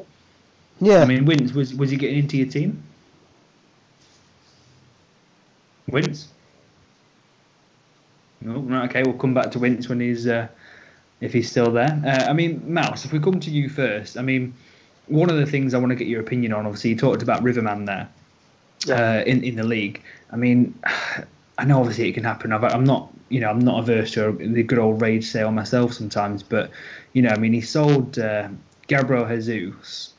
[0.79, 1.01] Yeah.
[1.01, 2.83] I mean, Wince was was he getting into your team?
[5.89, 6.27] Wince.
[8.41, 10.47] No, right, okay, we'll come back to Wince when he's uh,
[11.21, 12.01] if he's still there.
[12.05, 14.53] Uh, I mean, Mouse, if we come to you first, I mean,
[15.07, 17.41] one of the things I want to get your opinion on, obviously, you talked about
[17.43, 18.09] Riverman there
[18.85, 19.19] Yeah.
[19.21, 20.01] uh, in in the league.
[20.31, 20.79] I mean,
[21.57, 22.51] I know obviously it can happen.
[22.51, 25.51] I've, I'm not, you know, I'm not averse to a, the good old rage sale
[25.51, 26.69] myself sometimes, but
[27.13, 28.49] you know, I mean, he sold uh,
[28.87, 30.13] Gabriel Jesus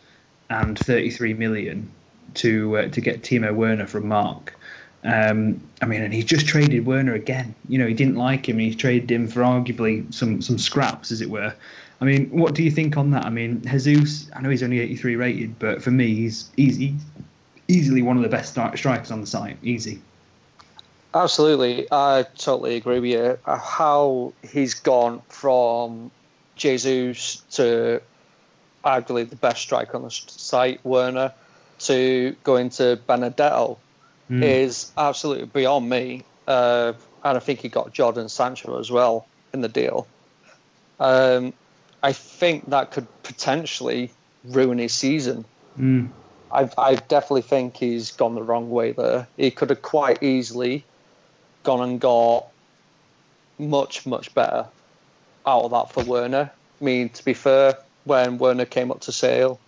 [0.50, 1.90] and 33 million
[2.34, 4.54] to uh, to get Timo Werner from Mark.
[5.04, 7.54] Um, I mean, and he's just traded Werner again.
[7.68, 11.20] You know, he didn't like him, he's traded him for arguably some some scraps, as
[11.20, 11.54] it were.
[12.00, 13.24] I mean, what do you think on that?
[13.24, 16.92] I mean, Jesus, I know he's only 83 rated, but for me, he's he's
[17.66, 19.56] easily one of the best stri- strikers on the site.
[19.62, 20.00] Easy.
[21.14, 23.38] Absolutely, I totally agree with you.
[23.44, 26.10] How he's gone from
[26.54, 28.02] Jesus to
[28.84, 31.32] arguably the best striker on the site, Werner,
[31.80, 33.78] to going to Benedetto
[34.30, 34.42] Mm.
[34.42, 36.24] is absolutely beyond me.
[36.46, 36.92] Uh,
[37.24, 40.06] and I think he got Jordan Sancho as well in the deal.
[41.00, 41.52] Um,
[42.02, 44.10] I think that could potentially
[44.44, 45.44] ruin his season.
[45.78, 46.10] Mm.
[46.52, 49.26] I, I definitely think he's gone the wrong way there.
[49.36, 50.84] He could have quite easily
[51.62, 52.46] gone and got
[53.58, 54.66] much, much better
[55.46, 56.50] out of that for Werner.
[56.80, 59.60] I mean, to be fair, when Werner came up to sale,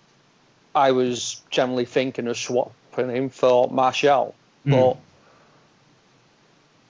[0.74, 4.34] I was generally thinking of swapping him for Martial.
[4.66, 4.70] Mm.
[4.72, 4.96] But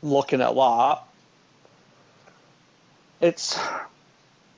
[0.03, 1.03] looking at that,
[3.21, 3.59] it's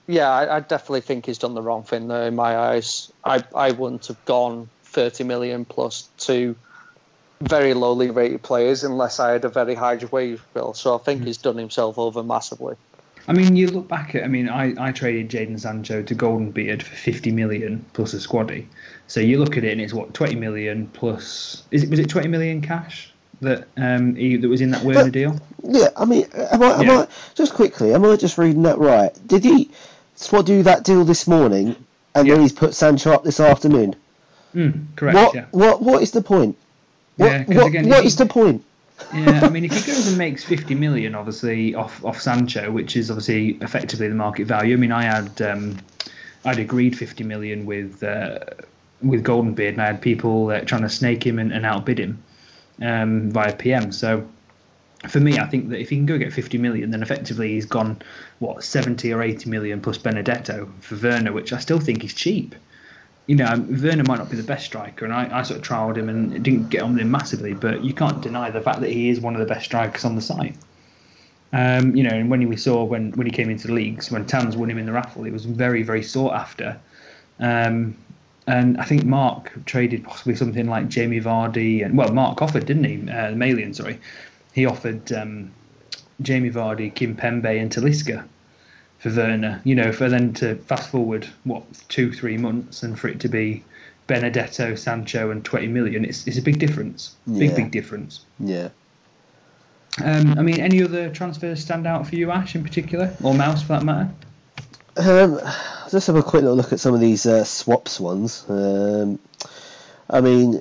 [0.06, 3.12] yeah, I, I definitely think he's done the wrong thing there in my eyes.
[3.24, 6.54] I I wouldn't have gone 30 million plus plus to
[7.40, 10.74] very lowly rated players unless I had a very high wage bill.
[10.74, 12.76] So I think he's done himself over massively.
[13.28, 14.24] I mean, you look back at.
[14.24, 18.16] I mean, I, I traded Jadon Sancho to Golden Beard for 50 million plus a
[18.16, 18.66] squaddy.
[19.06, 21.62] So you look at it and it's what 20 million plus.
[21.70, 25.10] Is it was it 20 million cash that um he, that was in that Werner
[25.10, 25.38] deal?
[25.62, 26.98] Yeah, I mean, am I, am Yeah.
[27.02, 27.94] I just quickly?
[27.94, 29.12] Am I just reading that right?
[29.26, 29.70] Did he
[30.44, 31.76] do that deal this morning,
[32.14, 32.34] and Yeah.
[32.34, 33.94] then he's put Sancho up this afternoon?
[34.54, 35.14] Mm, correct.
[35.16, 35.34] what?
[35.34, 35.44] Yeah.
[35.52, 35.80] What?
[35.82, 36.56] What is the point?
[37.16, 37.30] What?
[37.30, 38.64] Yeah, what, again, what he- is the point?
[39.14, 42.96] Yeah, I mean, if he goes and makes 50 million, obviously off off Sancho, which
[42.96, 44.74] is obviously effectively the market value.
[44.74, 45.78] I mean, I had um,
[46.44, 48.40] I'd agreed 50 million with uh,
[49.02, 51.98] with Golden Beard, and I had people uh, trying to snake him and, and outbid
[51.98, 52.22] him
[52.80, 53.92] um, via PM.
[53.92, 54.28] So
[55.08, 57.66] for me, I think that if he can go get 50 million, then effectively he's
[57.66, 58.00] gone
[58.38, 62.54] what 70 or 80 million plus Benedetto for Werner, which I still think is cheap
[63.26, 65.96] you know, Werner might not be the best striker, and I, I sort of trialled
[65.96, 68.90] him and didn't get on with him massively, but you can't deny the fact that
[68.90, 70.56] he is one of the best strikers on the site.
[71.52, 74.24] Um, you know, and when we saw when, when he came into the leagues, when
[74.26, 76.80] Tans won him in the raffle, it was very, very sought after.
[77.38, 77.96] Um,
[78.46, 82.84] and I think Mark traded possibly something like Jamie Vardy, and well, Mark offered, didn't
[82.84, 83.08] he?
[83.08, 84.00] Uh, Malian, sorry,
[84.52, 85.52] he offered um,
[86.22, 88.24] Jamie Vardy, Kimpembe, and Talisca
[89.02, 89.60] for Werner.
[89.64, 93.28] You know, for then to fast forward what two, three months, and for it to
[93.28, 93.64] be
[94.06, 97.14] Benedetto, Sancho, and 20 million, it's it's a big difference.
[97.26, 97.56] Big, Yeah.
[97.56, 98.24] big difference.
[98.38, 98.68] Yeah.
[100.02, 103.62] Um, I mean, any other transfers stand out for you, Ash, in particular, or Mouse
[103.62, 104.08] for that matter?
[104.96, 105.38] Um,
[105.92, 108.44] let's have a quick little look at some of these uh, swaps ones.
[108.48, 109.18] Um,
[110.08, 110.60] I mean,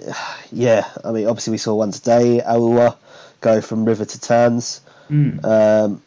[0.51, 2.95] yeah, I mean, obviously we saw one today, Aouar
[3.41, 5.43] go from River to Tans, Mm.
[5.45, 6.01] um,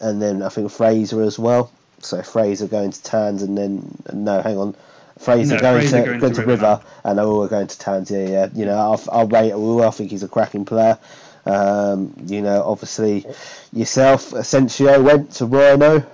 [0.00, 1.70] and then I think Fraser as well.
[2.00, 4.74] So Fraser going to Tans, and then no, hang on,
[5.18, 7.78] Fraser No, going, Fraser to, going going to to River River, and Aouar going to
[7.78, 8.10] Tans.
[8.10, 8.48] Yeah, yeah.
[8.54, 9.88] You know, I'll, I'll rate Aouar.
[9.88, 10.98] I think he's a cracking player.
[11.44, 13.24] Um, you know, obviously
[13.72, 16.06] yourself, Asensio went to Rhino.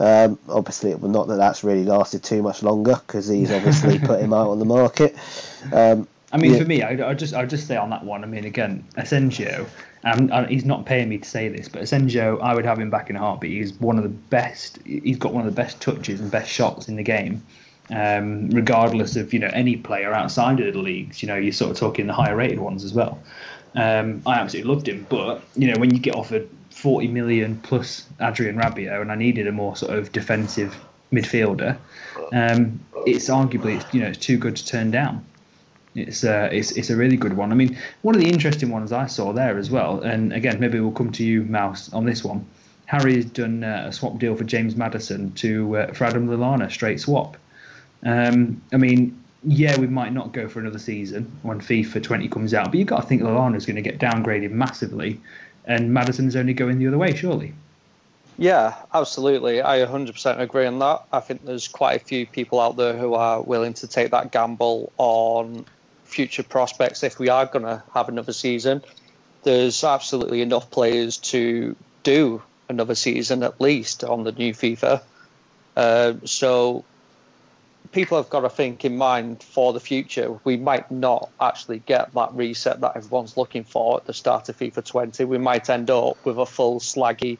[0.00, 4.20] Um, obviously, it, not that that's really lasted too much longer because he's obviously put
[4.20, 5.16] him out on the market.
[5.72, 6.58] Um, I mean, Yeah.
[6.58, 8.22] for me, I, I just I just say on that one.
[8.22, 9.66] I mean, again, Asensio,
[10.04, 12.90] and and he's not paying me to say this, but Asensio, I would have him
[12.90, 13.52] back in a heartbeat.
[13.52, 14.78] He's one of the best.
[14.84, 17.42] He's got one of the best touches and best shots in the game,
[17.90, 21.22] um, regardless of you know any player outside of the leagues.
[21.22, 23.18] You know, you're sort of talking the higher rated ones as well.
[23.74, 28.06] Um, I absolutely loved him, but you know when you get offered 40 million plus
[28.20, 30.76] Adrien Rabiot, and I needed a more sort of defensive
[31.12, 31.76] midfielder,
[32.32, 35.24] um, it's arguably you know it's too good to turn down.
[35.98, 37.52] It's uh, it's it's a really good one.
[37.52, 40.80] I mean, one of the interesting ones I saw there as well, and again maybe
[40.80, 42.46] we'll come to you, Mouse, on this one.
[42.86, 46.70] Harry has done uh, a swap deal for James Maddison to uh, for Adam Lallana,
[46.70, 47.36] straight swap.
[48.04, 52.54] Um, I mean, yeah, we might not go for another season when FIFA 20 comes
[52.54, 55.20] out, but you've got to think Lallana's going to get downgraded massively,
[55.64, 57.54] and Maddison's only going the other way, surely.
[58.38, 59.60] Yeah, absolutely.
[59.60, 61.02] I 100% agree on that.
[61.12, 64.30] I think there's quite a few people out there who are willing to take that
[64.30, 65.66] gamble on
[66.08, 68.82] future prospects if we are going to have another season.
[69.44, 75.00] there's absolutely enough players to do another season at least on the new FIFA.
[75.76, 76.84] Uh, so
[77.92, 80.38] people have got to think in mind for the future.
[80.44, 84.58] We might not actually get that reset that everyone's looking for at the start of
[84.58, 85.24] FIFA 20.
[85.24, 87.38] We might end up with a full slaggy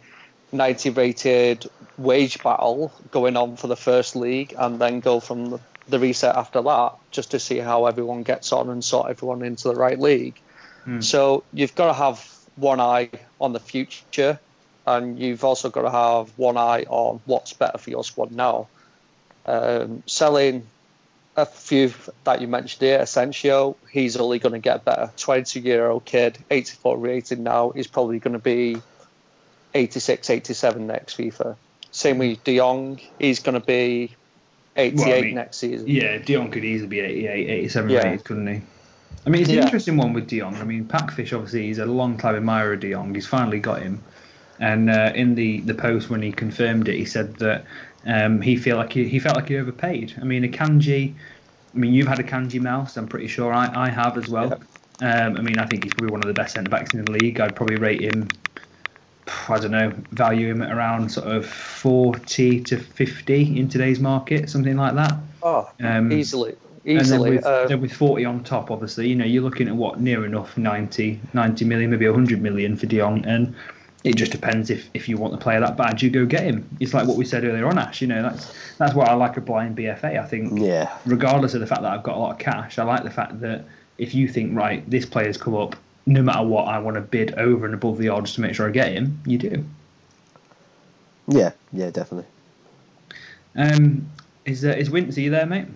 [0.53, 1.67] 90 rated
[1.99, 6.37] wage battle going on for the first league and then go from the, the reset
[6.37, 9.99] after that just to see how everyone gets on and sort everyone into the right
[9.99, 10.41] league.
[10.87, 11.03] Mm.
[11.03, 14.39] So you've got to have one eye on the future
[14.87, 18.69] and you've also got to have one eye on what's better for your squad now.
[19.47, 20.67] Um, selling
[21.37, 21.93] a few
[22.25, 25.11] that you mentioned here, Asensio, he's only going to get better.
[25.17, 28.81] 22 year old kid, 84 rated now, he's probably going to be
[29.75, 31.57] 86, 87 next FIFA.
[31.91, 34.17] Same with De Jong, he's going to be
[34.79, 35.89] 88 well, I mean, next season.
[35.89, 37.99] Yeah, Dion could easily be 88, 87 yeah.
[37.99, 38.63] rated, couldn't he?
[39.27, 39.65] I mean, it's an yeah.
[39.65, 40.55] interesting one with Dion.
[40.55, 43.15] I mean, Packfish, obviously, he's a long time admirer of Dion.
[43.15, 44.03] He's finally got him.
[44.61, 47.65] And uh, in the, the post when he confirmed it, he said that
[48.07, 50.15] um, he feel like he, he felt like he overpaid.
[50.21, 51.15] I mean, Akanji.
[51.75, 52.97] I mean, you've had Akanji mouse.
[52.97, 54.55] I'm pretty sure I, I have as well.
[55.01, 57.13] Um, I mean, I think he's probably one of the best centre backs in the
[57.13, 57.41] league.
[57.41, 58.29] I'd probably rate him.
[59.49, 64.51] I don't know, value him at around sort of 40 to 50 in today's market,
[64.51, 65.15] something like that.
[65.43, 66.57] Oh, um, easily.
[66.85, 66.99] Easily.
[66.99, 69.75] And then with, uh, then with 40 on top, obviously, you know, you're looking at
[69.75, 73.25] what near enough 90, 90 million, maybe 100 million for De Jong.
[73.27, 73.55] And
[74.05, 76.69] it just depends if, if you want the player that bad, you go get him.
[76.81, 78.01] It's like what we said earlier on, Ash.
[78.01, 80.19] You know, that's that's what I like a blind BFA.
[80.19, 80.97] I think, yeah.
[81.05, 83.41] regardless of the fact that I've got a lot of cash, I like the fact
[83.41, 83.65] that
[83.99, 85.77] if you think right, this player's come up,
[86.09, 88.67] no matter what, I want to bid over and above the odds to make sure
[88.67, 89.21] I get him.
[89.27, 89.65] You do.
[91.29, 92.29] Yeah, yeah, definitely.
[93.55, 94.11] Um,
[94.47, 95.19] is uh, is Wince?
[95.19, 95.67] Are you there, mate?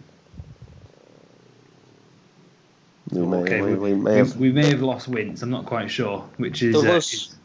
[3.11, 4.37] We may, okay, we, we, we, may have...
[4.37, 5.42] we, may have lost Wince.
[5.42, 6.81] I'm not quite sure, which is.
[6.81, 7.37] There uh, was, uh,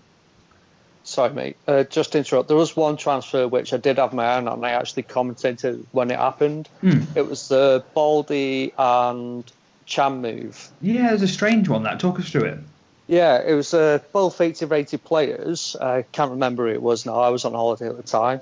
[1.03, 1.57] Sorry, mate.
[1.67, 2.47] Uh, just to interrupt.
[2.47, 5.85] There was one transfer which I did have my eye on, and I actually commented
[5.91, 6.67] when it happened.
[6.79, 7.01] Hmm.
[7.15, 9.43] It was the Balde and
[9.85, 10.69] Can move.
[10.81, 11.83] Yeah, it was a strange one.
[11.83, 12.59] That talk us through it.
[13.07, 15.75] Yeah, it was uh, both 80 rated players.
[15.79, 17.19] I can't remember who it was now.
[17.19, 18.41] I was on holiday at the time,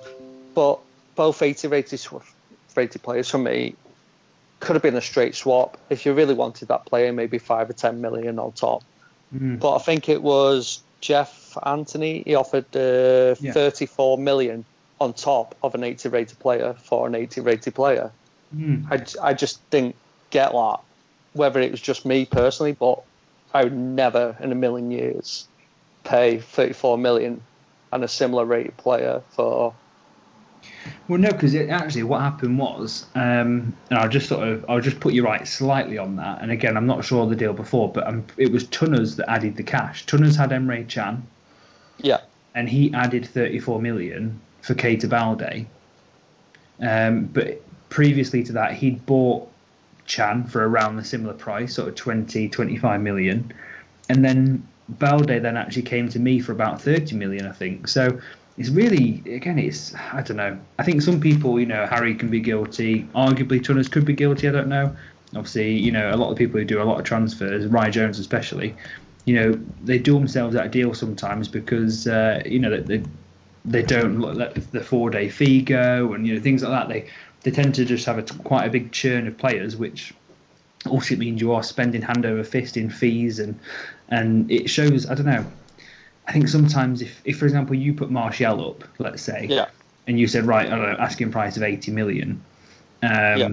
[0.55, 0.79] but
[1.15, 2.01] both 80 rated
[2.75, 3.75] rated players for me
[4.59, 7.73] could have been a straight swap if you really wanted that player, maybe five or
[7.73, 8.83] ten million on top.
[9.33, 9.59] Mm.
[9.59, 12.23] But I think it was Jeff Anthony.
[12.25, 13.51] He offered uh, yeah.
[13.51, 14.65] 34 million
[14.99, 18.11] on top of an 80 rated player for an 80 rated player.
[18.55, 18.87] Mm.
[19.21, 19.95] I, I just didn't
[20.29, 20.79] get that.
[21.33, 23.03] Whether it was just me personally, but
[23.55, 25.47] I would never in a million years
[26.03, 27.41] pay 34 million
[27.93, 29.73] and a similar rated player for
[31.07, 34.99] well, no, because actually what happened was, um, and I'll just sort of, I'll just
[34.99, 36.41] put you right slightly on that.
[36.41, 39.55] And again, I'm not sure the deal before, but um, it was Tunners that added
[39.55, 40.05] the cash.
[40.07, 41.25] Tunners had Emre Can.
[41.99, 42.21] Yeah.
[42.55, 45.67] And he added 34 million for Keita Balde.
[46.81, 49.47] Um, but previously to that, he'd bought
[50.07, 53.53] Can for around the similar price, sort of 20, 25 million.
[54.09, 57.87] And then Balde then actually came to me for about 30 million, I think.
[57.87, 58.19] So
[58.57, 60.57] it's really again it's I don't know.
[60.79, 63.03] I think some people, you know, Harry can be guilty.
[63.15, 64.95] Arguably Tunners could be guilty, I don't know.
[65.35, 68.19] Obviously, you know, a lot of people who do a lot of transfers, Ryan Jones
[68.19, 68.75] especially,
[69.25, 73.03] you know, they do themselves out of deal sometimes because uh, you know they
[73.65, 76.93] they don't let the four day fee go and you know things like that.
[76.93, 77.09] They
[77.45, 80.15] they tend to just have a quite a big churn of players, which
[80.89, 83.59] also means you are spending hand over fist in fees and
[84.09, 85.07] and it shows.
[85.07, 85.45] I don't know.
[86.27, 89.67] I think sometimes if, if for example you put Martial up, let's say, yeah.
[90.07, 92.43] and you said right, I don't know, asking price of 80 million,
[93.03, 93.49] um, yeah.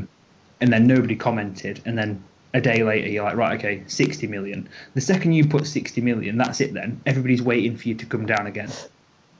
[0.63, 2.25] and then nobody commented, and then
[2.55, 4.71] a day later you're like right, okay, 60 million.
[4.95, 6.73] The second you put 60 million, that's it.
[6.73, 8.71] Then everybody's waiting for you to come down again.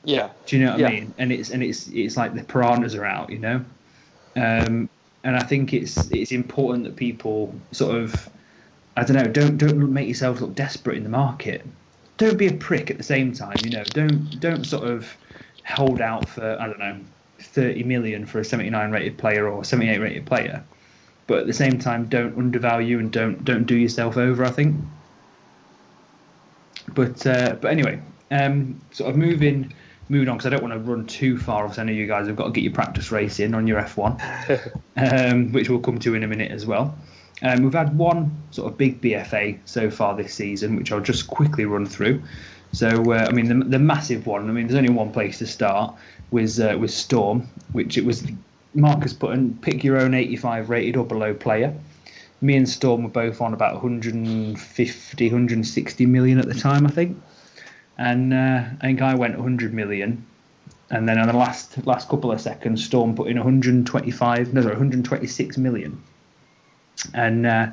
[0.03, 0.29] Yeah.
[0.45, 0.87] Do you know what yeah.
[0.89, 1.13] I mean?
[1.17, 3.65] And it's and it's it's like the piranhas are out, you know.
[4.35, 4.89] Um,
[5.23, 8.29] and I think it's it's important that people sort of
[8.97, 11.65] I don't know, don't don't make yourselves look desperate in the market
[12.17, 13.65] don't be a prick at the same time.
[13.65, 15.15] You know, don't don't sort of
[15.65, 16.99] hold out for I don't know
[17.39, 20.63] 30 million for a 79 rated player or 78 rated player,
[21.27, 24.43] but at the same time don't undervalue and don't don't do yourself over.
[24.45, 24.75] I think.
[26.93, 29.73] But uh, but anyway, um, sort of moving
[30.09, 31.79] moving on because I don't want to run too far off.
[31.79, 34.71] I know you guys have got to get your practice racing on your F1,
[35.31, 36.97] um, which we'll come to in a minute as well.
[37.41, 41.27] Um, we've had one sort of big BFA so far this season, which I'll just
[41.27, 42.21] quickly run through.
[42.71, 44.49] So, uh, I mean, the, the, massive one.
[44.49, 45.95] I mean, there's only one place to start.
[46.31, 48.25] Was uh, was Storm, which it was
[48.73, 51.75] Marcus put pick your own 85 rated or below player.
[52.41, 57.21] Me and Storm were both on about 150, 160 million at the time, I think.
[57.97, 60.25] And uh, I think I went 100 million,
[60.89, 64.73] and then on the last last couple of seconds, Storm put in 125, no, sorry,
[64.73, 66.01] 126 million,
[67.13, 67.67] and uh,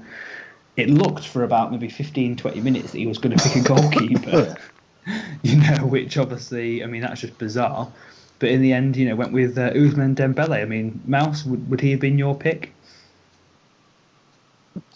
[0.76, 3.68] it looked for about maybe 15, 20 minutes that he was going to pick a
[3.68, 4.56] goalkeeper,
[5.42, 7.90] you know, which obviously, I mean, that's just bizarre.
[8.38, 10.62] But in the end, you know, went with uh, Ousmane Dembele.
[10.62, 12.72] I mean, Mouse, would, would he have been your pick?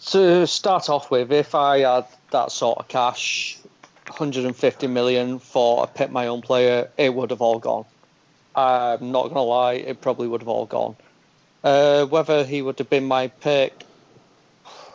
[0.07, 3.59] To start off with, if I had that sort of cash,
[4.09, 7.85] 150 million for a pick my own player, it would have all gone.
[8.55, 10.95] I'm not gonna lie, it probably would have all gone.
[11.63, 13.83] Uh, whether he would have been my pick,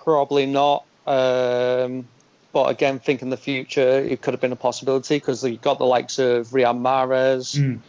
[0.04, 0.84] probably not.
[1.06, 2.06] Um,
[2.52, 5.78] but again, think in the future, it could have been a possibility because you've got
[5.78, 7.58] the likes of Riyad Mahrez.
[7.58, 7.80] Mm.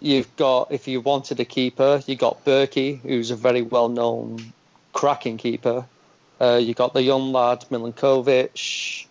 [0.00, 4.52] You've got, if you wanted a keeper, you got Bürki, who's a very well-known
[4.92, 5.84] cracking keeper.
[6.40, 9.06] Uh, you got the young lad Milinkovic.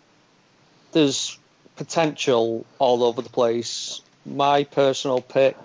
[0.92, 1.38] There's
[1.80, 4.02] potential all over the place.
[4.26, 5.58] My personal pick.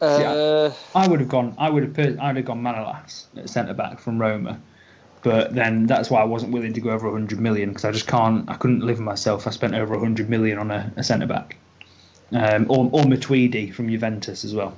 [0.00, 1.54] Uh, I would have gone.
[1.58, 1.94] I would have.
[1.94, 4.60] Per- I would have gone Manolas at centre back from Roma,
[5.22, 8.06] but then that's why I wasn't willing to go over 100 million because I just
[8.06, 8.48] can't.
[8.48, 9.46] I couldn't live with myself.
[9.46, 11.56] I spent over 100 million on a, a centre back,
[12.32, 14.76] um, or or Matuidi from Juventus as well.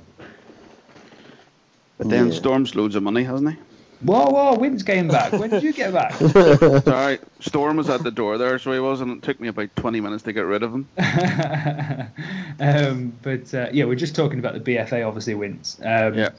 [1.97, 2.33] But then Yeah.
[2.33, 3.57] Storm's loads of money, hasn't he?
[4.03, 4.55] Whoa, whoa!
[4.57, 5.31] Wins came back.
[5.31, 6.13] When did you get back?
[6.83, 9.75] Sorry, Storm was at the door there, so he was, and it took me about
[9.75, 10.87] 20 minutes to get rid of him.
[12.59, 15.79] um, but uh, yeah, we're just talking about the BFA obviously wins.
[15.83, 16.29] Um, Yeah.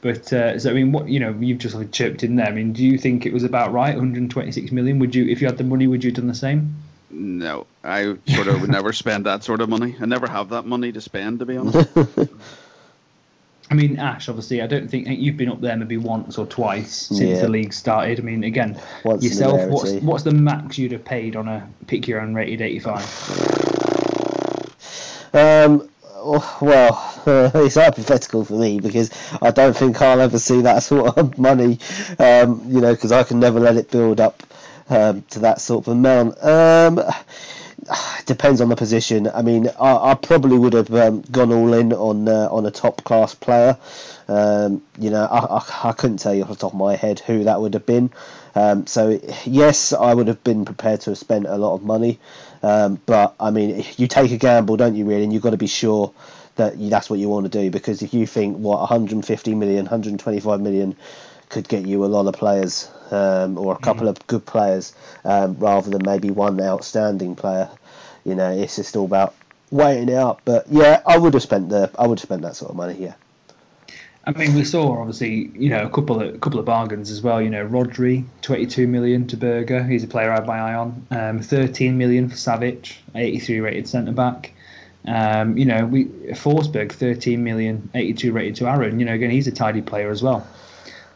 [0.00, 2.46] But uh, so I mean, what you know, you've just like chirped in there.
[2.46, 3.94] I mean, do you think it was about right?
[3.94, 4.98] 126 million.
[4.98, 6.76] Would you, if you had the money, would you have done the same?
[7.10, 9.96] No, I sort of would never spend that sort of money.
[9.98, 11.88] I never have that money to spend, to be honest.
[13.70, 17.06] I mean, Ash, obviously, I don't think, you've been up there maybe once or twice
[17.08, 17.40] since Yeah.
[17.40, 18.20] the league started.
[18.20, 22.06] I mean, again, Once yourself, what's what's the max you'd have paid on a pick
[22.06, 23.02] your own rated 85?
[25.32, 25.88] Um,
[26.60, 27.20] well,
[27.54, 29.10] it's hypothetical for me because
[29.42, 31.78] I don't think I'll ever see that sort of money,
[32.18, 34.42] um, you know, because I can never let it build up
[34.88, 36.42] um, to that sort of amount.
[36.44, 37.02] Um,
[38.26, 39.28] depends on the position.
[39.28, 42.70] I mean, I, I probably would have um, gone all in on uh, on a
[42.70, 43.76] top class player.
[44.26, 47.20] Um, you know, I, I, I couldn't tell you off the top of my head
[47.20, 48.10] who that would have been.
[48.54, 52.18] Um, so yes, I would have been prepared to have spent a lot of money.
[52.62, 55.04] Um, but I mean, you take a gamble, don't you?
[55.04, 56.12] Really, and you've got to be sure
[56.56, 57.70] that you, that's what you want to do.
[57.70, 60.96] Because if you think what 150 million, 125 million
[61.48, 64.94] could get you a lot of players, um, or a couple of good players,
[65.24, 67.68] um, rather than maybe one outstanding player,
[68.24, 69.34] you know, it's just all about
[69.70, 70.42] weighing it up.
[70.44, 72.96] But yeah, I would have spent the, I would have spent that sort of money.
[72.98, 73.14] Yeah.
[74.26, 77.20] I mean, we saw obviously, you know, a couple of a couple of bargains as
[77.20, 77.42] well.
[77.42, 79.82] You know, Rodri, 22 million to Berger.
[79.82, 81.06] He's a player I had my eye on.
[81.10, 84.54] Um, 13 million for Savic, 83 rated centre back.
[85.06, 88.98] Um, you know, we Forsberg, 13 million, 82 rated to Aaron.
[88.98, 90.46] You know, again, he's a tidy player as well.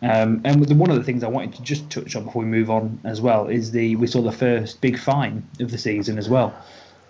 [0.02, 2.48] Um, and the, one of the things I wanted to just touch on before we
[2.48, 6.18] move on as well is the we saw the first big fine of the season
[6.18, 6.54] as well,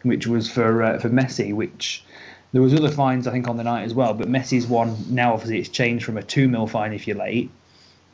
[0.03, 2.03] which was for uh, for Messi, which
[2.53, 5.35] there was other fines I think on the night as well, but Messi's one now
[5.35, 7.51] obviously it's changed from a two mil fine if you're late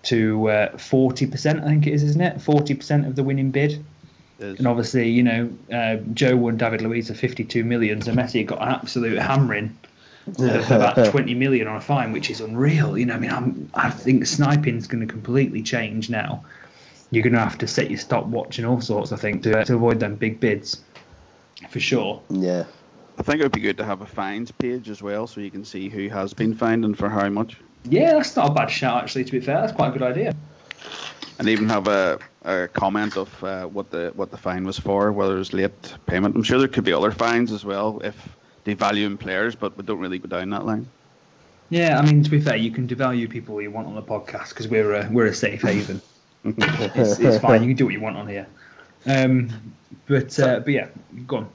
[0.04, 1.62] to forty percent.
[1.62, 2.40] I think it is, isn't it?
[2.40, 3.84] Forty percent of the winning bid.
[4.40, 8.60] And obviously, you know, uh, Joe won David Luiz for 52 million, so Messi got
[8.60, 9.78] an absolute hammering
[10.26, 10.38] of
[10.70, 12.96] about 20 million on a fine, which is unreal.
[12.96, 16.44] You know, I mean, I'm, I think sniping's going to completely change now.
[17.10, 19.74] You're going to have to set your stopwatch and all sorts, I think, to, to
[19.74, 20.82] avoid them big bids,
[21.70, 22.22] for sure.
[22.30, 22.64] Yeah.
[23.18, 25.50] I think it would be good to have a fines page as well, so you
[25.50, 28.66] can see who has been fined and for how much, Yeah, that's not a bad
[28.66, 29.60] shout, actually, to be fair.
[29.60, 30.34] That's quite a good idea.
[31.38, 35.12] and even have a, a comment of uh, what the what the fine was for,
[35.12, 36.34] whether it was late payment.
[36.34, 38.16] I'm sure there could be other fines as well if
[38.64, 40.88] they value in players, but we don't really go down that line.
[41.70, 44.50] Yeah, I mean, to be fair, you can devalue people you want on the podcast
[44.50, 46.00] because we're a, we're a safe haven.
[46.44, 47.62] it's, it's fine.
[47.62, 48.46] You can do what you want on here.
[49.06, 49.50] Um,
[50.06, 50.88] but uh, but yeah,
[51.26, 51.48] go on.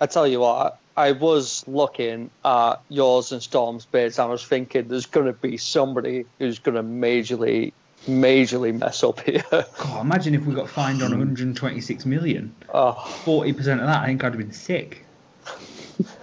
[0.00, 4.88] I tell you what, I was looking at yours and Storm's bids, I was thinking
[4.88, 7.72] there's going to be somebody who's going to majorly,
[8.06, 9.44] majorly mess up here.
[9.50, 12.54] God, imagine if we got fined on 126 million.
[12.72, 15.04] oh, 40% of that, I think I'd have been sick.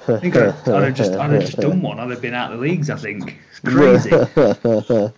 [0.08, 2.00] I think I'd, I'd have just I'd have just done one.
[2.00, 2.90] I'd have been out of the leagues.
[2.90, 4.10] I think it's crazy.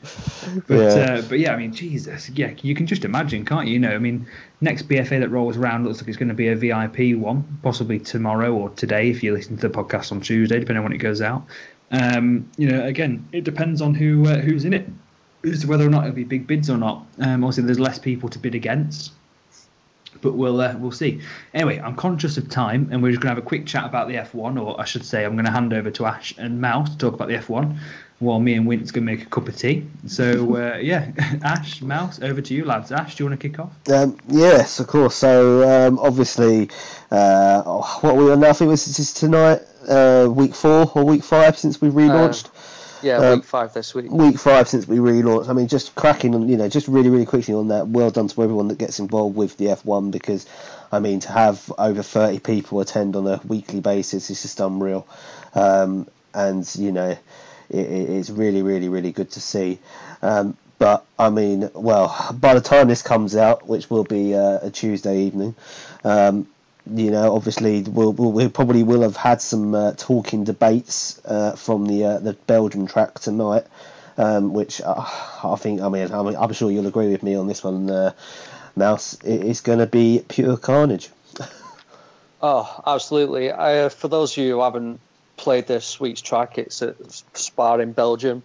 [0.68, 1.04] But Yeah.
[1.20, 3.74] uh, but yeah, I mean, Jesus, yeah, you can just imagine, can't you?
[3.74, 4.28] You know, I mean,
[4.62, 7.98] next BFA that rolls around looks like it's going to be a VIP one, possibly
[8.00, 10.98] tomorrow or today if you listen to the podcast on Tuesday, depending on when it
[10.98, 11.46] goes out.
[11.92, 14.88] Um, you know, again, it depends on who uh, who's in it,
[15.46, 17.06] as to whether or not it'll be big bids or not.
[17.20, 19.12] Um, obviously, there's less people to bid against.
[20.22, 21.22] But we'll uh, we'll see.
[21.54, 24.16] Anyway, I'm conscious of time, and we're just gonna have a quick chat about the
[24.16, 27.14] F1, or I should say, I'm gonna hand over to Ash and Mouse to talk
[27.14, 27.78] about the F1,
[28.20, 29.86] while me and Wint's gonna make a cup of tea.
[30.08, 31.12] So uh, yeah,
[31.44, 32.92] Ash, Mouse, over to you, lads.
[32.92, 33.72] Ash, do you want to kick off?
[33.90, 35.16] Um, yes, of course.
[35.16, 36.70] So um, obviously,
[37.12, 37.62] uh,
[38.02, 38.50] what we now.
[38.50, 42.50] I think this is tonight, uh, week four or week five since we relaunched.
[43.04, 44.10] Yeah, Um, week five this week.
[44.12, 45.50] week five since we relaunched.
[45.50, 47.88] I mean, just cracking on, you know, just really, really quickly on that.
[47.88, 50.46] Well done to everyone that gets involved with the F1 because,
[50.92, 55.06] I mean, to have over 30 people attend on a weekly basis is just unreal.
[55.54, 57.20] Um, and, you know, it,
[57.70, 59.80] it- it's really, really, really good to see.
[60.22, 64.60] Um, but, I mean, well, by the time this comes out, which will be uh,
[64.64, 65.56] a Tuesday evening,
[66.04, 66.48] um,
[66.86, 71.56] you know, obviously we'll, we'll, we probably will have had some uh, talking debates uh,
[71.56, 73.66] from the uh, the Belgium track tonight,
[74.18, 75.06] um, which uh,
[75.44, 78.12] I think, I mean, I'm, I'm sure you'll agree with me on this one, uh,
[78.76, 79.14] Mouse.
[79.24, 81.10] It is going to be pure carnage.
[82.46, 83.52] Oh, absolutely.
[83.52, 85.00] Uh, for those of you who haven't
[85.38, 86.98] played this week's track, it's at
[87.32, 88.44] Spa in Belgium.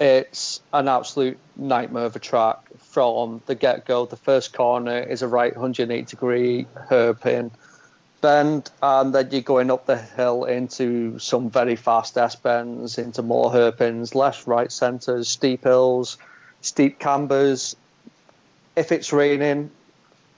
[0.00, 4.06] It's an absolute nightmare of a track from the get go.
[4.06, 7.50] The first corner is a right 180 degree hairpin
[8.24, 13.20] bend, and then you're going up the hill into some very fast S bends, into
[13.20, 16.16] more hairpins, left, right, centres, steep hills,
[16.62, 17.76] steep cambers.
[18.76, 19.70] If it's raining,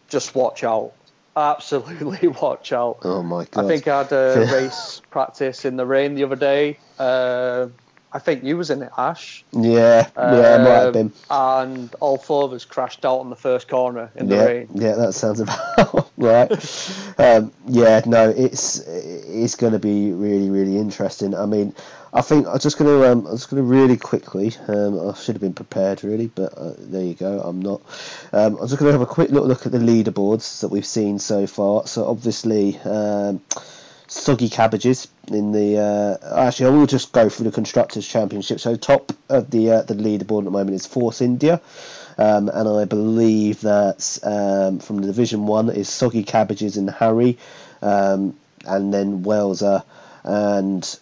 [0.09, 0.95] just watch out.
[1.37, 2.99] Absolutely watch out.
[3.05, 3.65] Oh my god!
[3.65, 6.79] I think I had a race practice in the rain the other day.
[6.99, 7.69] Uh,
[8.17, 9.45] I think you was in it, Ash.
[9.53, 11.13] yeah, yeah, it might have Um, been.
[11.31, 14.69] And all four of us crashed out on the first corner in the yeah, rain.
[14.75, 16.51] yeah, that sounds about right.
[17.19, 21.35] um, yeah, no, it's it's going to be really, really interesting.
[21.35, 21.75] I mean,
[22.15, 24.55] I think I'm just going to um, I'm just going to really quickly.
[24.67, 27.41] Um, I should have been prepared really, but uh, there you go.
[27.41, 27.83] I'm not.
[28.33, 30.87] Um, I'm just going to have a quick look look at the leaderboards that we've
[30.87, 31.87] seen so far.
[31.87, 32.79] So obviously.
[32.79, 33.43] Um,
[34.09, 35.79] Soggy cabbages in the.
[35.79, 38.61] Uh, actually, I will just go through the constructors' championship.
[38.61, 41.61] So top of the uh, the leaderboard at the moment is Force India,
[42.19, 47.39] um, and I believe that um, from the Division One is Soggy Cabbages and Harry,
[47.83, 49.83] um, and then Welser
[50.23, 50.99] and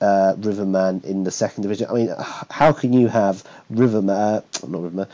[0.00, 1.88] uh, Riverman in the second division.
[1.90, 2.14] I mean,
[2.50, 4.10] how can you have Riverman?
[4.16, 5.06] Uh, not Riverman.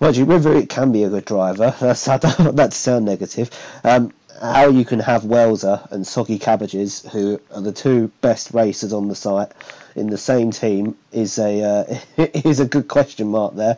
[0.00, 1.74] You, River it can be a good driver.
[1.80, 3.50] That's that to sound negative.
[3.84, 8.92] Um, how you can have Welser and Soggy Cabbages, who are the two best racers
[8.92, 9.52] on the site,
[9.94, 13.76] in the same team is a uh, is a good question mark there.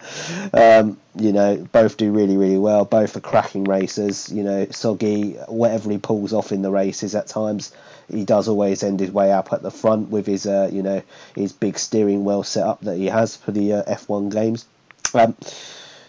[0.53, 2.85] Um, you know, both do really really well.
[2.85, 4.31] Both are cracking racers.
[4.31, 7.73] You know, Soggy, whatever he pulls off in the races at times,
[8.11, 11.03] he does always end his way up at the front with his uh, you know
[11.35, 14.67] his big steering wheel setup that he has for the uh, F1 games.
[15.15, 15.37] Um,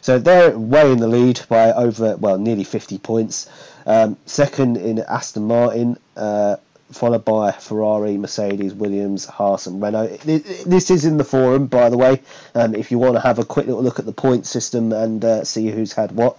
[0.03, 3.49] so they're way in the lead by over, well, nearly 50 points.
[3.85, 6.57] Um, second in Aston Martin, uh,
[6.91, 10.17] followed by Ferrari, Mercedes, Williams, Haas, and Renault.
[10.25, 12.21] This is in the forum, by the way,
[12.53, 15.23] um, if you want to have a quick little look at the point system and
[15.23, 16.37] uh, see who's had what.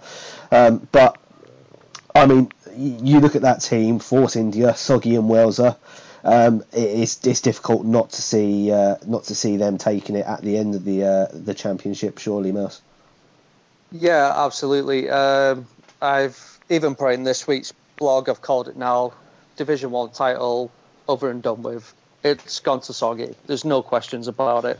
[0.51, 1.17] Um, but,
[2.13, 5.75] I mean, you look at that team, Force India, Soggy and Welser.
[6.23, 10.25] Um, it, it's it's difficult not to see uh, not to see them taking it
[10.27, 12.19] at the end of the uh, the championship.
[12.19, 12.81] Surely, Mouse.
[13.99, 15.09] Yeah, absolutely.
[15.09, 15.67] Um,
[16.01, 18.27] I've even put in this week's blog.
[18.27, 19.13] I've called it now
[19.55, 20.69] Division One title
[21.07, 21.93] over and done with.
[22.23, 23.35] It's gone to Soggy.
[23.45, 24.79] There's no questions about it.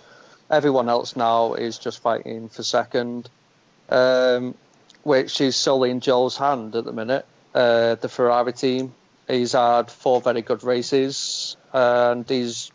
[0.52, 3.30] Everyone else now is just fighting for second,
[3.90, 4.54] um,
[5.04, 7.26] which is solely in Joel's hand at the minute.
[7.54, 8.94] Uh, the Ferrari team.
[9.30, 12.70] He's had four very good races, and he's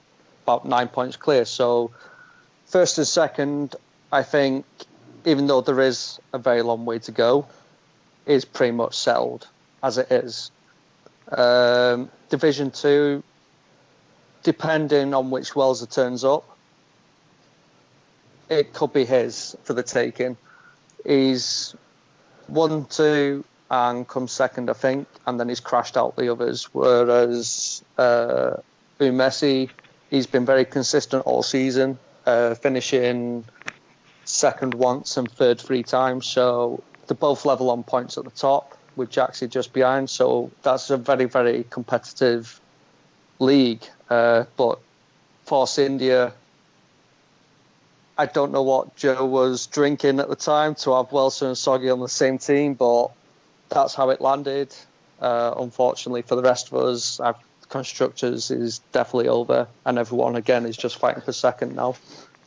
[0.45, 1.45] about nine points clear.
[1.45, 1.91] So,
[2.66, 3.76] first and second,
[4.11, 4.64] I think
[5.25, 7.47] even though there is a very long way to go,
[8.27, 9.47] is pretty much settled
[9.83, 10.51] as it is.
[11.31, 13.23] Um, Division two,
[14.43, 16.45] depending on which Wells it turns up,
[18.49, 20.37] it could be his for the taking.
[21.05, 21.75] He's
[22.47, 26.64] one, two, and comes second, I think, and then he's crashed out the others.
[26.73, 28.57] Whereas uh,
[28.99, 29.71] Umesi,
[30.11, 33.45] he's been very consistent all season, uh, finishing
[34.31, 36.26] second once and third three times.
[36.26, 40.11] So they're both level on points at the top, with Jaxie just behind.
[40.11, 42.61] So that's a very, very competitive
[43.39, 43.83] league.
[44.09, 44.78] Uh, but
[45.45, 46.33] Force India,
[48.16, 51.91] I don't know what Joe was drinking at the time to have Wilson and Soggy
[51.91, 53.09] on the same team, but
[53.68, 54.74] that's how it landed.
[55.20, 57.37] Uh, unfortunately for the rest of us, our
[57.68, 61.95] constructors is definitely over, and everyone again is just fighting for second now.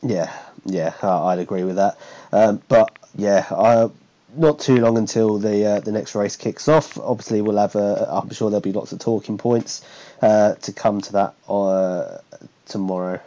[0.05, 0.31] Yeah,
[0.65, 1.97] yeah, I'd agree with that.
[2.31, 3.89] Um, but yeah, I,
[4.35, 6.97] not too long until the uh, the next race kicks off.
[6.97, 7.75] Obviously, we'll have.
[7.75, 9.85] A, I'm sure there'll be lots of talking points
[10.21, 12.17] uh, to come to that uh,
[12.65, 13.19] tomorrow,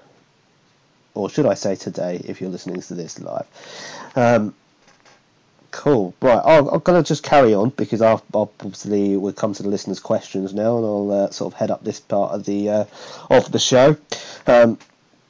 [1.15, 3.47] or should I say today, if you're listening to this live.
[4.15, 4.55] Um,
[5.71, 6.15] cool.
[6.21, 9.69] Right, I'm, I'm to just carry on because I'll, I'll obviously we'll come to the
[9.69, 12.85] listeners' questions now, and I'll uh, sort of head up this part of the uh,
[13.31, 13.97] of the show.
[14.47, 14.79] Um,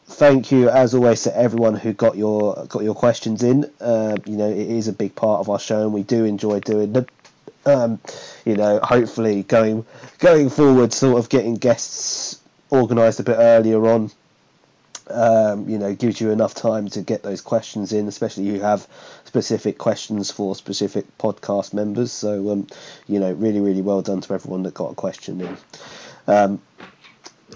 [0.07, 3.71] thank you as always to everyone who got your got your questions in.
[3.81, 6.61] Uh, you know, it is a big part of our show, and we do enjoy
[6.61, 7.07] doing them.
[7.65, 8.01] Um,
[8.45, 9.85] you know, hopefully going
[10.19, 12.41] going forward, sort of getting guests
[12.71, 14.11] organised a bit earlier on.
[15.09, 18.89] Um, you know, gives you enough time to get those questions in, especially you have
[19.25, 22.11] specific questions for specific podcast members.
[22.11, 22.67] So, um,
[23.07, 25.57] you know, really, really well done to everyone that got a question in.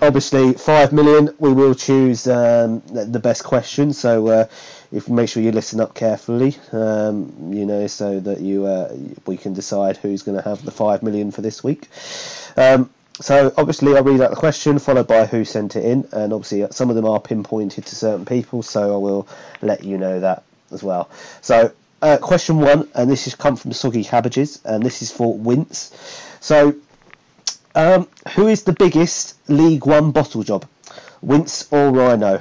[0.02, 3.92] Obviously, five million, we will choose um, the best question.
[3.92, 4.46] So, uh,
[4.92, 9.36] if make sure you listen up carefully, um, you know, so that you uh, we
[9.36, 11.88] can decide who's going to have the five million for this week.
[12.56, 16.32] Um, so obviously, I'll read out the question followed by who sent it in, and
[16.32, 19.28] obviously some of them are pinpointed to certain people, so I will
[19.60, 21.10] let you know that as well.
[21.42, 25.36] So uh, question one, and this has come from Soggy Cabbages, and this is for
[25.36, 25.92] Wince.
[26.40, 26.74] So
[27.80, 30.66] um, who is the biggest League One bottle job,
[31.22, 32.40] Wince or Rhino?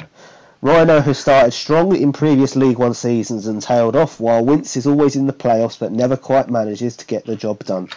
[0.62, 4.86] Rhino has started strong in previous League One seasons and tailed off, while Wince is
[4.86, 7.88] always in the playoffs but never quite manages to get the job done.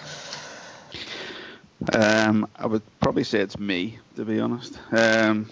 [1.93, 4.79] Um, I would probably say it's me, to be honest.
[4.93, 5.51] Um,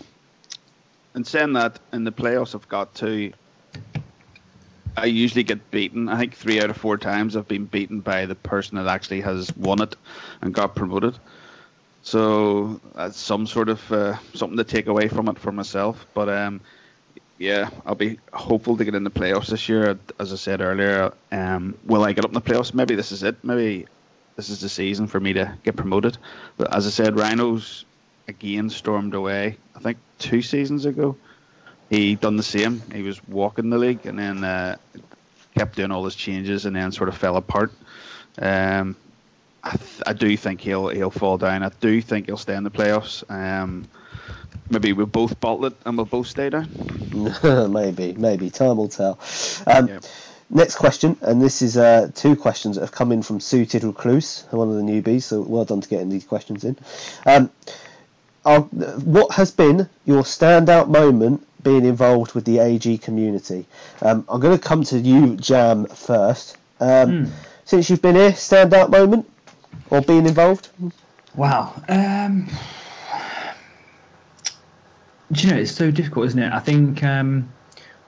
[1.14, 3.32] and saying that, in the playoffs I've got to,
[4.96, 6.08] I usually get beaten.
[6.08, 9.22] I think three out of four times I've been beaten by the person that actually
[9.22, 9.96] has won it
[10.40, 11.18] and got promoted.
[12.02, 16.06] So that's some sort of uh, something to take away from it for myself.
[16.14, 16.60] But um,
[17.38, 19.98] yeah, I'll be hopeful to get in the playoffs this year.
[20.18, 22.74] As I said earlier, um, will I get up in the playoffs?
[22.74, 23.36] Maybe this is it.
[23.42, 23.86] Maybe
[24.36, 26.16] this is the season for me to get promoted.
[26.56, 27.84] But as I said, Rhinos
[28.28, 29.56] again stormed away.
[29.74, 31.16] I think two seasons ago,
[31.90, 32.82] he done the same.
[32.92, 34.76] He was walking the league and then uh,
[35.56, 37.72] kept doing all his changes and then sort of fell apart.
[38.38, 38.96] Um,
[39.62, 41.62] I, th- I, do think he'll he'll fall down.
[41.62, 43.28] I do think he'll stay in the playoffs.
[43.30, 43.86] Um,
[44.70, 46.70] maybe we'll both bottle it and we'll both stay down.
[47.72, 49.18] maybe, maybe time will tell.
[49.66, 50.00] Um, yeah.
[50.52, 54.52] Next question, and this is uh, two questions that have come in from Sue Tiddlecluse,
[54.52, 55.22] one of the newbies.
[55.22, 56.76] So well done to getting these questions in.
[57.24, 57.50] Um,
[58.42, 63.66] what has been your standout moment being involved with the AG community?
[64.02, 66.56] Um, I'm going to come to you, Jam, first.
[66.80, 67.30] Mm.
[67.64, 69.30] Since you've been here, standout moment
[69.90, 70.68] or being involved?
[71.34, 71.82] Wow.
[71.88, 72.48] Um,
[75.32, 76.52] do you know it's so difficult, isn't it?
[76.52, 77.02] I think.
[77.04, 77.52] Um,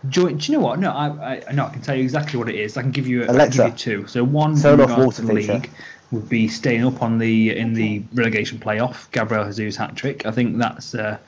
[0.08, 0.36] join.
[0.38, 0.78] Do you know what?
[0.78, 2.76] No, I, I no, I can tell you exactly what it is.
[2.76, 4.06] I can give you, a, Alexa, give you two.
[4.06, 5.70] So one Turn to the league
[6.10, 9.10] would be staying up on the in the relegation playoff.
[9.10, 10.26] Gabriel Jesus hat trick.
[10.26, 11.18] I think that's uh,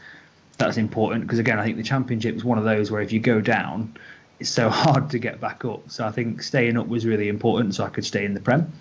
[0.58, 3.20] that's important because again, I think the championship is one of those where if you
[3.20, 3.96] go down,
[4.40, 5.90] it's so hard to get back up.
[5.90, 8.72] So I think staying up was really important, so I could stay in the prem.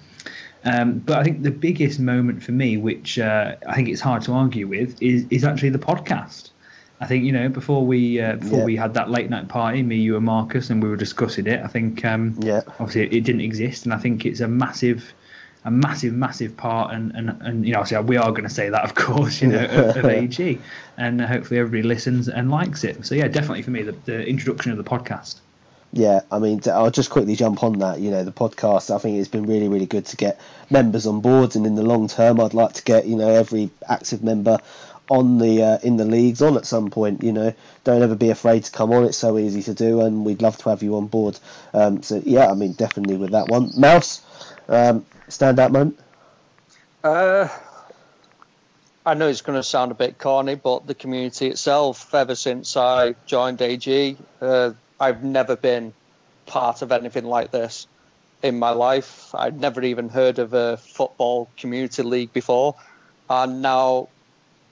[0.65, 4.21] Um, but I think the biggest moment for me, which uh, I think it's hard
[4.23, 6.51] to argue with, is is actually the podcast.
[7.01, 8.65] I think you know before we uh, before yeah.
[8.65, 11.61] we had that late night party, me, you, and Marcus, and we were discussing it.
[11.61, 12.61] I think um, yeah.
[12.79, 15.13] obviously it, it, didn't exist, and I think it's a massive,
[15.65, 16.93] a massive, massive part.
[16.93, 19.49] And and, and you know, obviously we are going to say that, of course, you
[19.49, 20.59] know, of, of AG,
[20.97, 23.05] and hopefully everybody listens and likes it.
[23.05, 25.41] So yeah, definitely for me, the, the introduction of the podcast.
[25.95, 27.99] Yeah, I mean, I'll just quickly jump on that.
[27.99, 28.93] You know, the podcast.
[28.93, 30.41] I think it's been really, really good to get
[30.71, 33.69] members on board, and in the long term, I'd like to get you know every
[33.87, 34.57] active member
[35.07, 37.21] on the uh, in the leagues on at some point.
[37.21, 39.03] You know, don't ever be afraid to come on.
[39.03, 41.39] It's so easy to do, and we'd love to have you on board.
[41.75, 43.69] Um, so yeah, I mean, definitely with that one.
[43.77, 44.23] Mouse,
[44.67, 45.99] um, standout moment.
[47.03, 47.49] Uh,
[49.05, 52.77] I know it's going to sound a bit corny, but the community itself, ever since
[52.77, 55.93] I joined AG, uh, I've never been
[56.45, 57.87] part of anything like this
[58.41, 59.33] in my life.
[59.33, 62.75] I'd never even heard of a football community league before,
[63.29, 64.09] and now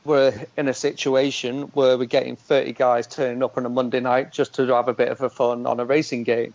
[0.04, 4.32] we're in a situation where we're getting 30 guys turning up on a Monday night
[4.32, 6.54] just to have a bit of a fun on a racing game.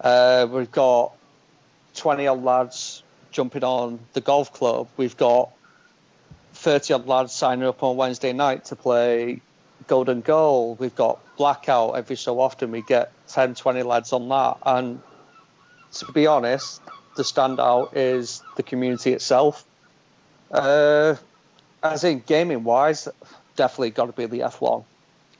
[0.00, 1.12] Uh, we've got
[1.96, 3.02] 20 odd lads
[3.32, 4.88] jumping on the golf club.
[4.96, 5.50] We've got
[6.54, 9.40] 30 odd lads signing up on Wednesday night to play
[9.86, 10.76] Golden Goal.
[10.78, 12.70] We've got Blackout every so often.
[12.70, 14.58] We get 10, 20 lads on that.
[14.64, 15.00] And
[15.94, 16.80] to be honest,
[17.16, 19.64] the standout is the community itself.
[20.50, 21.16] Uh,
[21.82, 23.08] as in gaming wise,
[23.56, 24.84] definitely got to be the F1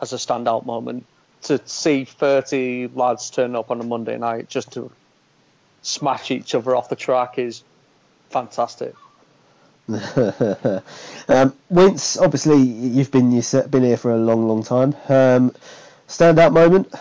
[0.01, 1.07] as a standout moment.
[1.43, 4.91] To see 30 lads turn up on a Monday night just to
[5.83, 7.63] smash each other off the track is
[8.31, 8.95] fantastic.
[11.29, 14.95] um, Wince, obviously you've been you've been here for a long, long time.
[15.09, 15.55] Um,
[16.09, 16.93] standout moment?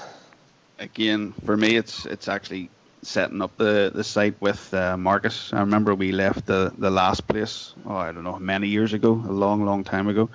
[0.78, 2.70] Again, for me, it's it's actually
[3.06, 5.54] setting up the, the site with uh, Marcus.
[5.54, 9.12] I remember we left the, the last place, oh, I don't know, many years ago,
[9.12, 10.30] a long, long time ago.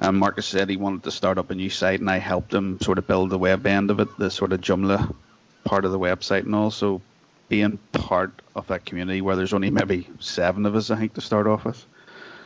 [0.00, 2.80] And Marcus said he wanted to start up a new site, and I helped him
[2.80, 5.14] sort of build the web end of it, the sort of Joomla
[5.64, 7.02] part of the website, and also
[7.48, 11.20] being part of that community where there's only maybe seven of us, I think, to
[11.20, 11.84] start off with,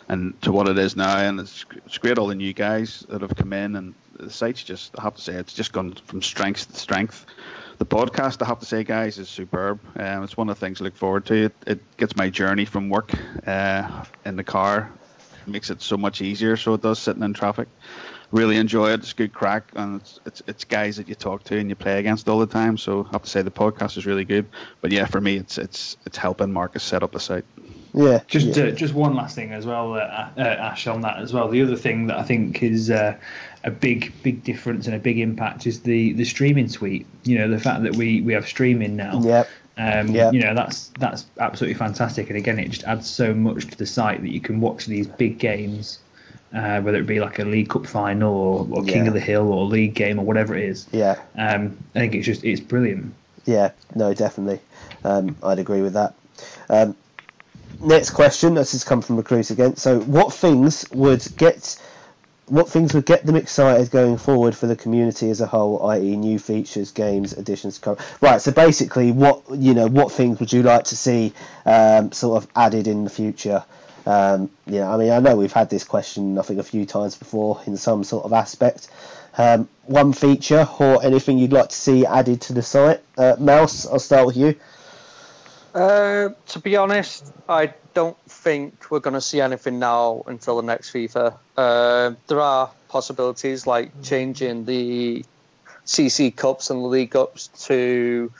[0.08, 1.18] and to what it is now.
[1.18, 4.62] And it's, it's great, all the new guys that have come in, and the site's
[4.62, 7.26] just, I have to say, it's just gone from strength to strength.
[7.78, 9.80] The podcast, I have to say, guys, is superb.
[9.96, 11.46] Um, it's one of the things I look forward to.
[11.46, 13.12] It, it gets my journey from work
[13.46, 14.92] uh, in the car,
[15.46, 16.56] makes it so much easier.
[16.56, 17.66] So it does sitting in traffic
[18.32, 19.00] really enjoy it.
[19.00, 22.00] It's good crack, and it's, it's, it's guys that you talk to and you play
[22.00, 22.76] against all the time.
[22.76, 24.46] So I have to say the podcast is really good.
[24.80, 27.44] But yeah, for me, it's it's it's helping Marcus set up the site.
[27.94, 28.20] Yeah.
[28.26, 28.64] Just yeah.
[28.64, 31.48] Uh, just one last thing as well, uh, uh, Ash, on that as well.
[31.48, 33.16] The other thing that I think is uh,
[33.64, 37.06] a big big difference and a big impact is the the streaming suite.
[37.24, 39.20] You know, the fact that we we have streaming now.
[39.22, 39.48] Yep.
[39.78, 40.34] Um, Yep.
[40.34, 42.28] You know, that's that's absolutely fantastic.
[42.28, 45.06] And again, it just adds so much to the site that you can watch these
[45.06, 45.98] big games.
[46.54, 49.08] Uh, whether it be like a League Cup final or, or King Yeah.
[49.08, 51.16] of the Hill or league game or whatever it is, Yeah.
[51.38, 53.14] um, I think it's just it's brilliant.
[53.46, 54.60] Yeah, no, definitely.
[55.02, 56.14] Um, I'd agree with that.
[56.68, 56.94] Um,
[57.82, 58.54] next question.
[58.54, 59.76] This has come from recruits again.
[59.76, 61.78] So, what things would get
[62.46, 66.16] what things would get them excited going forward for the community as a whole, i.e.,
[66.16, 67.80] new features, games, additions?
[68.20, 68.42] Right.
[68.42, 71.32] So basically, what you know, what things would you like to see
[71.64, 73.64] um, sort of added in the future?
[74.06, 77.16] Um, yeah, I mean, I know we've had this question, I think, a few times
[77.16, 78.88] before in some sort of aspect.
[79.38, 83.00] Um, one feature or anything you'd like to see added to the site?
[83.16, 84.56] Uh, Mouse, I'll start with you.
[85.74, 90.62] Uh, to be honest, I don't think we're going to see anything now until the
[90.62, 91.34] next FIFA.
[91.56, 95.24] Uh, there are possibilities like changing the
[95.86, 98.30] CC Cups and the League Cups to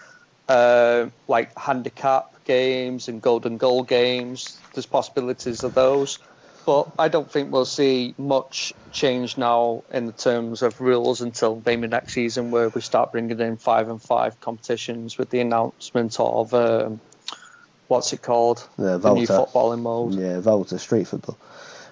[0.48, 4.58] uh, like handicap games and golden goal games.
[4.74, 6.18] There's possibilities of those.
[6.64, 11.60] But I don't think we'll see much change now in the terms of rules until
[11.64, 16.20] maybe next season, where we start bringing in five and five competitions with the announcement
[16.20, 17.00] of um,
[17.88, 18.66] what's it called?
[18.78, 20.14] The the new footballing mode.
[20.14, 21.36] Yeah, Volta street football.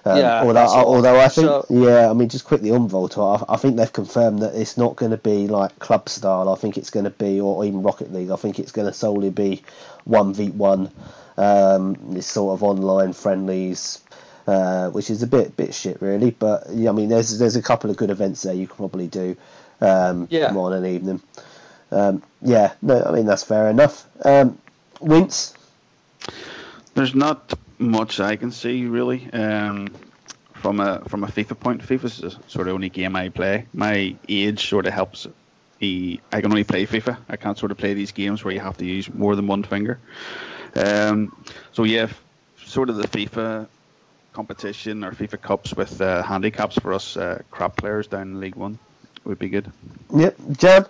[0.03, 0.85] Um, Yeah, although, that's the one.
[0.87, 3.91] although I think, So- yeah, I mean, just quickly on Volta, I, I think they've
[3.93, 6.49] confirmed that it's not going to be like club style.
[6.49, 8.31] I think it's going to be, or even Rocket League.
[8.31, 9.63] I think it's going to solely be
[10.05, 10.89] one v one.
[11.37, 13.99] Um, this sort of online friendlies,
[14.47, 16.31] uh, which is a bit bit shit really.
[16.31, 19.07] But yeah, I mean, there's there's a couple of good events there you can probably
[19.07, 19.35] do
[19.81, 20.53] um, Yeah.
[20.53, 21.21] on an evening.
[21.91, 24.05] Um, yeah, no, I mean that's fair enough.
[24.25, 24.57] Um,
[24.99, 25.53] Wince,
[26.95, 29.29] There's not much I can see really.
[29.31, 29.89] Um,
[30.53, 33.65] from a from a FIFA point, FIFA's the sort of only game I play.
[33.73, 35.27] My age sort of helps.
[35.81, 37.17] Me, I can only play FIFA.
[37.27, 39.63] I can't sort of play these games where you have to use more than one
[39.63, 39.99] finger.
[40.75, 41.35] Um,
[41.71, 42.07] so yeah,
[42.63, 43.67] sort of the FIFA
[44.33, 48.55] competition or FIFA cups with uh, handicaps for us uh, crap players down in League
[48.55, 48.77] One
[49.25, 49.71] would be good.
[50.15, 50.89] yep, Jab.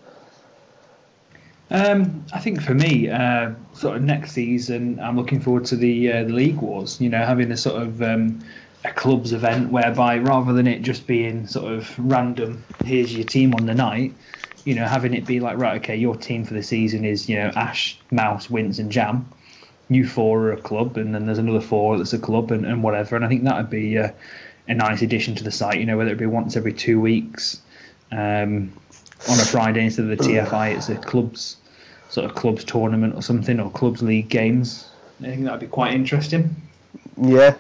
[1.71, 6.11] Um, I think for me, uh, sort of next season, I'm looking forward to the
[6.11, 6.99] uh, the league wars.
[6.99, 8.43] You know, having a sort of um,
[8.83, 13.55] a clubs event whereby rather than it just being sort of random, here's your team
[13.55, 14.13] on the night.
[14.65, 17.37] You know, having it be like right, okay, your team for the season is you
[17.37, 19.29] know Ash, Mouse, Wins, and Jam.
[19.87, 22.83] You four are a club, and then there's another four that's a club, and, and
[22.83, 23.15] whatever.
[23.15, 24.11] And I think that would be uh,
[24.67, 25.79] a nice addition to the site.
[25.79, 27.61] You know, whether it be once every two weeks.
[28.11, 28.73] Um,
[29.29, 31.57] on a Friday instead of the TFI, it's a clubs
[32.11, 34.87] sort of clubs tournament or something, or clubs league games.
[35.21, 36.55] I think that'd be quite interesting.
[37.17, 37.55] Yeah,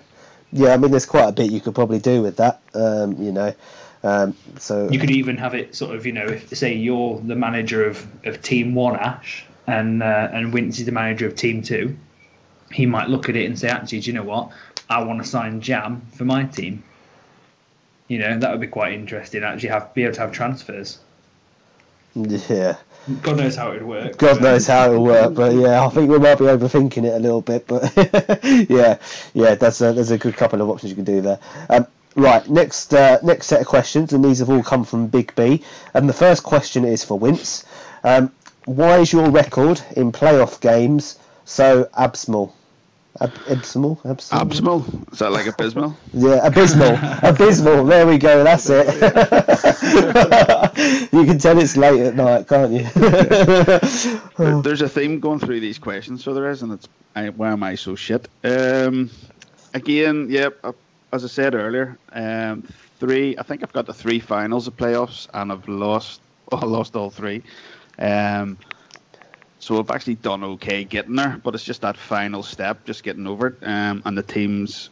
[0.51, 0.73] yeah.
[0.73, 2.61] I mean, there's quite a bit you could probably do with that.
[2.73, 3.53] Um, you know,
[4.03, 7.35] um, so You could even have it sort of, you know, if say you're the
[7.35, 11.61] manager of, of Team One, Ash, and uh, and Wince is the manager of Team
[11.61, 11.95] Two,
[12.71, 14.51] he might look at it and say, actually, do you know what?
[14.89, 16.83] I want to sign Jam for my team.
[18.07, 19.43] You know, that would be quite interesting.
[19.43, 20.99] Actually, have be able to have transfers.
[22.15, 22.75] yeah.
[23.21, 24.17] God knows how it would work.
[24.17, 27.13] God but- knows how it'll work, but yeah, I think we might be overthinking it
[27.13, 27.65] a little bit.
[27.67, 27.91] But
[28.69, 28.97] yeah,
[29.33, 31.39] yeah, that's a, there's a good couple of options you can do there.
[31.69, 35.33] Um, right, next uh, next set of questions, and these have all come from Big
[35.35, 35.63] B.
[35.93, 37.65] And the first question is for Wince.
[38.03, 38.31] Um,
[38.65, 42.55] why is your record in playoff games so abysmal?
[43.19, 44.41] Ab- abysmal, abysmal.
[44.41, 44.85] Abysmal.
[45.11, 45.97] Is that like abysmal?
[46.13, 47.85] Yeah, abysmal, abysmal.
[47.85, 48.43] There we go.
[48.43, 48.87] That's it.
[51.11, 52.83] you can tell it's late at night, can't you?
[54.37, 57.51] There- There's a theme going through these questions, so there is, and it's I, why
[57.51, 58.27] am I so shit?
[58.43, 59.09] Um,
[59.73, 60.57] again, yep.
[60.63, 60.71] uh,
[61.11, 62.63] as I said earlier, um,
[62.99, 63.37] three.
[63.37, 66.21] I think I've got the three finals of playoffs, and I've lost.
[66.51, 67.43] I lost all three.
[67.99, 68.57] Um,
[69.61, 73.27] so I've actually done okay getting there, but it's just that final step, just getting
[73.27, 73.57] over it.
[73.61, 74.89] Um, and the teams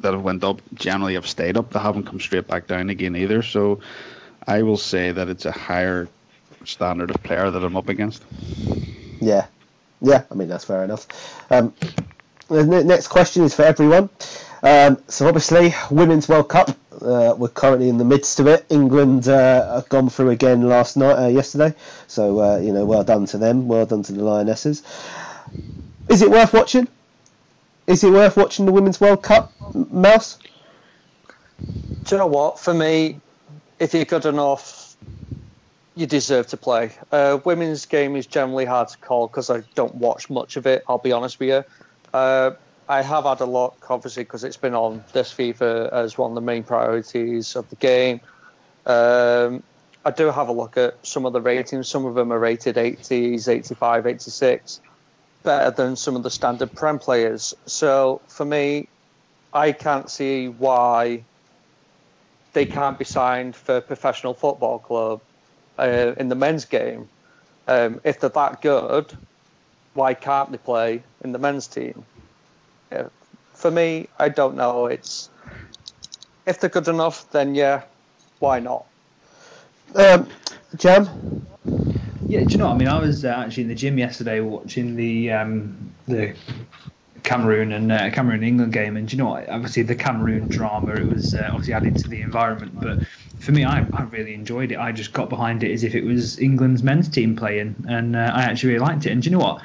[0.00, 1.70] that have went up generally have stayed up.
[1.70, 3.42] They haven't come straight back down again either.
[3.42, 3.80] So
[4.46, 6.08] I will say that it's a higher
[6.64, 8.22] standard of player that I'm up against.
[9.20, 9.46] Yeah,
[10.00, 10.24] yeah.
[10.30, 11.06] I mean that's fair enough.
[11.50, 11.74] Um,
[12.48, 14.08] the ne- next question is for everyone.
[14.64, 16.70] Um, so obviously, Women's World Cup.
[16.90, 18.64] Uh, we're currently in the midst of it.
[18.70, 21.74] England uh, have gone through again last night, uh, yesterday.
[22.06, 23.68] So uh, you know, well done to them.
[23.68, 24.82] Well done to the Lionesses.
[26.08, 26.88] Is it worth watching?
[27.86, 30.38] Is it worth watching the Women's World Cup, Mouse?
[31.58, 32.58] Do you know what?
[32.58, 33.20] For me,
[33.78, 34.96] if you're good enough,
[35.94, 36.92] you deserve to play.
[37.12, 40.84] Uh, women's game is generally hard to call because I don't watch much of it.
[40.88, 42.18] I'll be honest with you.
[42.88, 46.34] I have had a look, obviously, because it's been on this FIFA as one of
[46.34, 48.20] the main priorities of the game.
[48.84, 49.62] Um,
[50.04, 51.88] I do have a look at some of the ratings.
[51.88, 54.80] Some of them are rated 80s, 85, 86,
[55.42, 57.54] better than some of the standard Prem players.
[57.64, 58.88] So for me,
[59.54, 61.24] I can't see why
[62.52, 65.22] they can't be signed for a professional football club
[65.78, 67.08] uh, in the men's game.
[67.66, 69.16] Um, if they're that good,
[69.94, 72.04] why can't they play in the men's team?
[73.54, 74.86] For me, I don't know.
[74.86, 75.30] It's
[76.46, 77.82] if they're good enough, then yeah,
[78.38, 78.86] why not?
[79.94, 80.28] Um,
[80.76, 81.08] Jam.
[82.28, 82.88] Yeah, do you know what I mean?
[82.88, 86.34] I was uh, actually in the gym yesterday watching the um, the
[87.22, 89.48] Cameroon and uh, Cameroon England game, and do you know what?
[89.48, 93.00] Obviously, the Cameroon drama it was uh, obviously added to the environment, but
[93.38, 94.78] for me, I, I really enjoyed it.
[94.78, 98.30] I just got behind it as if it was England's men's team playing, and uh,
[98.34, 99.10] I actually really liked it.
[99.10, 99.62] And do you know what?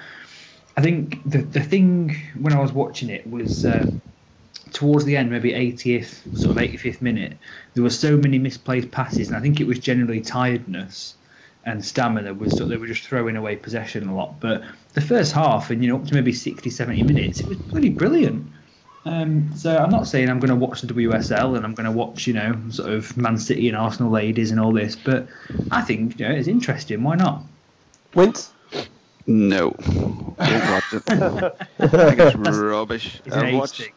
[0.79, 3.65] I think the the thing when I was watching it was.
[3.65, 3.87] Uh,
[4.71, 7.35] towards the end, maybe 80th, sort of 85th minute,
[7.73, 11.15] there were so many misplaced passes, and I think it was generally tiredness
[11.65, 14.39] and stamina was of, they were just throwing away possession a lot.
[14.39, 14.63] But
[14.93, 17.89] the first half, and you know, up to maybe 60, 70 minutes, it was bloody
[17.89, 18.51] brilliant.
[19.05, 21.91] Um, so I'm not saying I'm going to watch the WSL and I'm going to
[21.91, 25.27] watch, you know, sort of Man City and Arsenal ladies and all this, but
[25.71, 27.03] I think you know it's interesting.
[27.03, 27.43] Why not?
[28.13, 28.51] Wint.
[29.29, 29.71] No,
[30.45, 31.03] don't watch it.
[31.93, 33.21] I think it's rubbish.
[33.25, 33.91] It's I've watched.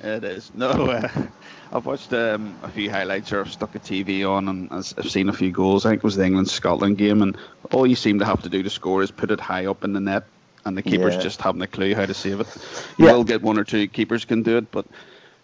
[0.00, 0.52] It is.
[0.54, 1.08] No, uh,
[1.72, 5.10] I've watched um, a few highlights or I've stuck a TV on and I've I've
[5.10, 5.86] seen a few goals.
[5.86, 7.36] I think it was the England Scotland game, and
[7.72, 9.92] all you seem to have to do to score is put it high up in
[9.92, 10.24] the net,
[10.64, 11.22] and the keepers Yeah.
[11.22, 12.48] just haven't a clue how to save it.
[12.98, 13.12] You Yeah.
[13.12, 14.86] will get one or two keepers can do it, but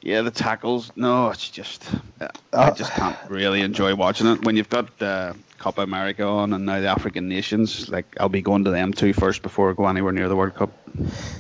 [0.03, 0.93] yeah, the tackles.
[0.97, 1.89] No, it's just
[2.21, 2.29] uh,
[2.59, 6.53] I Uh, just can't really enjoy watching it when you've got uh, Copa America on
[6.53, 7.89] and now the African nations.
[7.89, 10.55] Like I'll be going to them two first before I go anywhere near the World
[10.55, 10.71] Cup.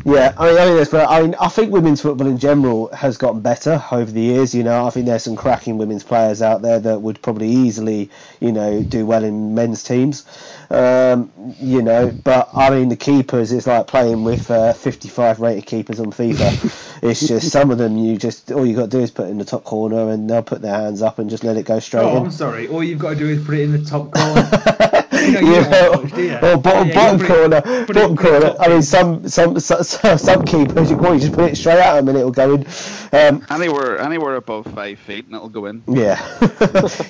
[0.05, 1.07] Yeah, I mean, I mean.
[1.09, 4.55] I mean, I think women's football in general has gotten better over the years.
[4.55, 8.11] You know, I think there's some cracking women's players out there that would probably easily,
[8.41, 10.25] you know, do well in men's teams.
[10.71, 15.65] Um, you know, but I mean, the keepers is like playing with uh, 55 rated
[15.67, 17.01] keepers on FIFA.
[17.03, 19.39] it's just some of them you just all you got to do is put in
[19.39, 22.03] the top corner and they'll put their hands up and just let it go straight
[22.03, 22.25] Oh, in.
[22.27, 22.69] I'm sorry.
[22.69, 25.05] All you've got to do is put it in the top corner.
[25.25, 28.41] You know, you Yeah, watch, or bottom, Yeah, bottom put corner, it- bottom it corner.
[28.41, 31.79] top I mean, some some some, some keepers you can probably just put it straight
[31.79, 32.67] at them and it'll go in.
[33.11, 35.83] Um, Anywhere, anywhere above five feet, and it'll go in.
[35.89, 36.21] yeah,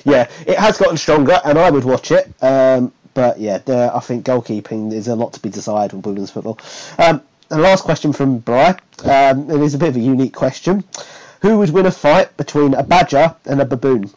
[0.05, 2.31] yeah, it has gotten stronger, and I would watch it.
[2.41, 6.31] Um, but yeah, there, I think goalkeeping is a lot to be desired with women's
[6.31, 6.57] football.
[6.97, 8.77] Um, and last question from Bry.
[9.03, 10.85] Um, it is a bit of a unique question.
[11.41, 14.09] Who would win a fight between a badger and a baboon?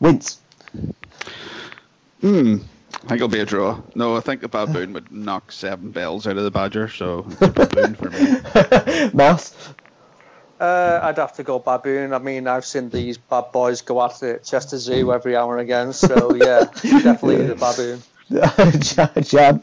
[0.00, 0.40] Wince.
[2.20, 2.56] Hmm.
[2.94, 3.80] I think it'll be a draw.
[3.94, 7.42] No, I think the baboon would knock seven bells out of the badger, so it's
[7.42, 9.10] a baboon for me.
[9.14, 9.54] Mouse.
[10.58, 12.12] Uh, I'd have to go baboon.
[12.12, 15.58] I mean, I've seen these bad boys go at it at Chester Zoo every hour
[15.58, 15.92] and again.
[15.92, 18.02] So yeah, definitely the baboon.
[18.30, 19.60] Jam.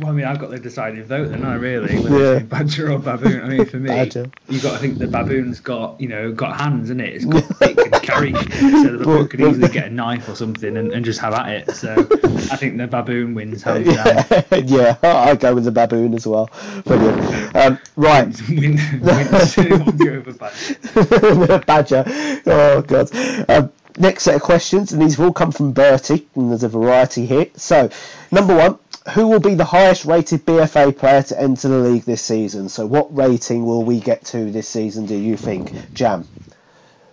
[0.00, 2.38] Well, I mean, I've got the deciding vote, then I really, whether Yeah.
[2.40, 3.42] badger or baboon.
[3.42, 4.30] I mean, for me, Badger.
[4.48, 7.14] you've got to think the baboon's got, you know, got hands, isn't it?
[7.14, 10.34] It's got, it can carry shit, so the baboon could easily get a knife or
[10.34, 11.70] something and, and just have at it.
[11.72, 14.24] So I think the baboon wins hands down.
[14.66, 16.48] yeah, I go with the baboon as well.
[16.84, 17.54] Brilliant.
[17.56, 21.58] Um, right, Win, over badger.
[21.66, 22.04] badger.
[22.46, 23.10] Oh god.
[23.50, 26.68] Um, next set of questions, and these have all come from Bertie, and there's a
[26.68, 27.46] variety here.
[27.56, 27.90] So,
[28.30, 28.78] number one,
[29.14, 32.68] who will be the highest rated BFA player to enter the league this season?
[32.68, 35.72] So, what rating will we get to this season, do you think?
[35.94, 36.26] Jam.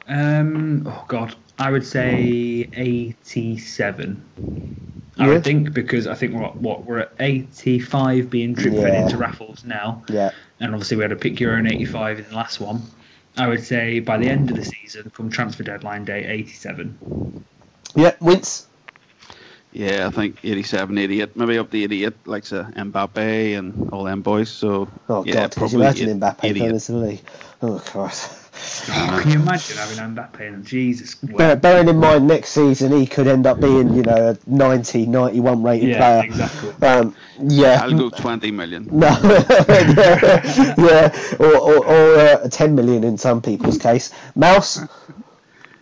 [0.07, 4.21] Um, oh God, I would say 87.
[5.17, 5.33] I Yeah.
[5.33, 9.01] would think because I think what what we're at 85 being drip fed Yeah.
[9.03, 10.31] into raffles now, Yeah.
[10.59, 12.81] and obviously we had a pick your own 85 in the last one.
[13.37, 17.43] I would say by the end of the season, come transfer deadline day, 87.
[17.95, 18.67] Yeah, Wince.
[19.71, 24.21] Yeah, I think 87, 88, maybe up to 88, like uh, Mbappe and all them
[24.21, 24.49] boys.
[24.49, 26.43] So Oh, yeah, God, could you probably imagine eight- Mbappe
[27.63, 27.71] 88.
[27.71, 27.87] going into the league?
[27.87, 28.39] Oh, Christ.
[28.89, 31.15] Oh, can you imagine having Mbappe and Jesus?
[31.15, 35.05] Bear, bearing in mind next season he could end up being, you know, a 90,
[35.07, 36.23] 91 rated Yeah, player.
[36.23, 36.87] exactly.
[36.87, 37.79] Um, yeah.
[37.81, 38.87] I'll go 20 million.
[38.91, 44.11] No, yeah, yeah, or, or, or uh, 10 million in some people's case.
[44.35, 44.79] Mouse,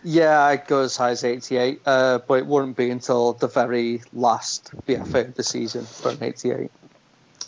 [0.02, 4.02] Yeah, I'd go as high as 88, uh, but it wouldn't be until the very
[4.12, 6.70] last BFA of the season for an 88.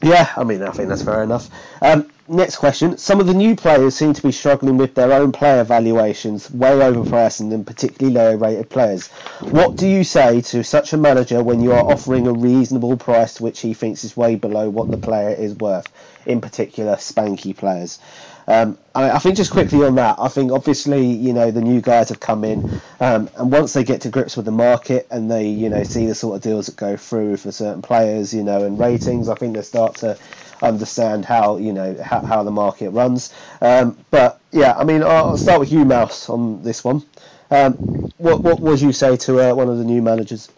[0.03, 1.49] yeah, I mean, I think that's fair enough.
[1.83, 2.97] Um, next question.
[2.99, 6.71] Some of the new players seem to be struggling with their own player valuations, way
[6.71, 9.09] overpricing than particularly lower rated players.
[9.41, 13.35] What do you say to such a manager when you are offering a reasonable price
[13.35, 15.87] to which he thinks is way below what the player is worth,
[16.27, 17.99] in particular, spanky players?
[18.47, 21.81] Um, I, I think just quickly on that, I think obviously you know the new
[21.81, 25.31] guys have come in, um, and once they get to grips with the market and
[25.31, 28.43] they you know see the sort of deals that go through for certain players, you
[28.43, 30.19] know, and ratings, I think they start to
[30.63, 33.33] understand how you know how, how the market runs.
[33.61, 37.03] Um, but yeah, I mean, I'll start with you, Mouse, on this one.
[37.51, 37.75] Um,
[38.19, 40.51] what what would you say to uh, one of the new managers?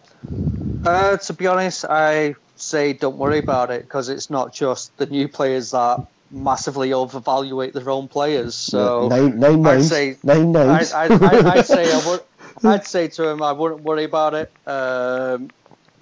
[0.85, 5.05] Uh, to be honest, I say don't worry about it because it's not just the
[5.05, 8.55] new players that massively overvaluate their own players.
[8.55, 9.89] So name name I'd names.
[9.89, 10.91] say- name names.
[10.93, 12.21] I, I'd say I would.
[12.63, 14.51] I'd say to him, I wouldn't worry about it.
[14.65, 15.49] Um,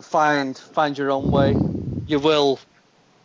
[0.01, 1.55] find find your own way.
[2.07, 2.59] You will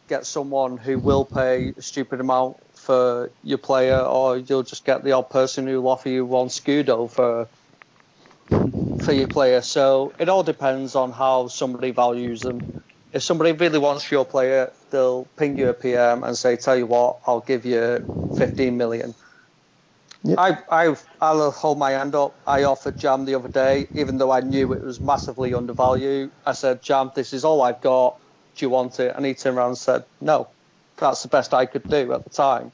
[0.08, 5.04] get someone who will pay a stupid amount for your player, or you'll just get
[5.04, 7.46] the odd person who'll offer you one scudo for
[9.04, 9.60] for your player.
[9.62, 12.82] So it all depends on how somebody values them.
[13.12, 16.86] If somebody really wants your player, they'll ping you a PM and say, "Tell you
[16.86, 19.14] what, I'll give you 15 million."
[20.22, 20.38] Yep.
[20.38, 22.34] I, I, I'll hold my hand up.
[22.46, 26.30] I offered Jam the other day, even though I knew it was massively undervalued.
[26.44, 28.18] I said, Jam, this is all I've got.
[28.54, 29.14] Do you want it?
[29.16, 30.48] And he turned around and said, No.
[30.98, 32.72] That's the best I could do at the time.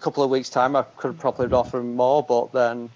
[0.00, 2.88] A couple of weeks' time, I could have probably offered him more, but then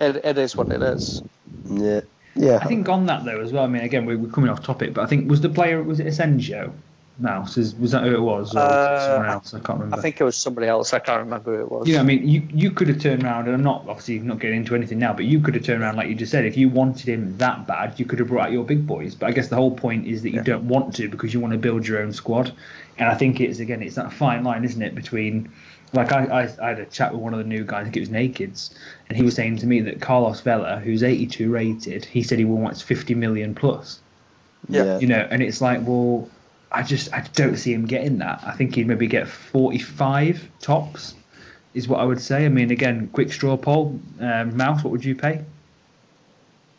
[0.00, 1.22] it, it is what it is.
[1.68, 2.00] yeah,
[2.34, 2.58] yeah.
[2.60, 3.64] I think on that though as well.
[3.64, 6.00] I mean, again, we- we're coming off topic, but I think was the player was
[6.00, 6.72] it Asensio?
[7.18, 9.52] Mouse is was that who it was or was it Uh, someone else?
[9.52, 9.96] I can't remember.
[9.96, 10.94] I think it was somebody else.
[10.94, 11.86] I can't remember who it was.
[11.86, 14.56] Yeah, I mean, you you could have turned around, and I'm not obviously not getting
[14.56, 16.46] into anything now, but you could have turned around like you just said.
[16.46, 19.14] If you wanted him that bad, you could have brought out your big boys.
[19.14, 21.52] But I guess the whole point is that you don't want to because you want
[21.52, 22.50] to build your own squad.
[22.98, 25.50] And I think it's again, it's that fine line, isn't it, between
[25.92, 27.96] like I, I, I had a chat with one of the new guys, I think
[27.96, 28.74] it was Nakeds,
[29.08, 32.44] and he was saying to me that Carlos Vela, who's 82 rated, he said he
[32.44, 34.00] wants 50 million plus.
[34.68, 34.98] yeah.
[34.98, 36.28] You know, and it's like, well,
[36.70, 38.42] I just I don't see him getting that.
[38.44, 41.14] I think he'd maybe get 45 tops,
[41.74, 42.46] is what I would say.
[42.46, 44.00] I mean, again, quick straw poll.
[44.20, 45.44] Um, Mouse, what would you pay?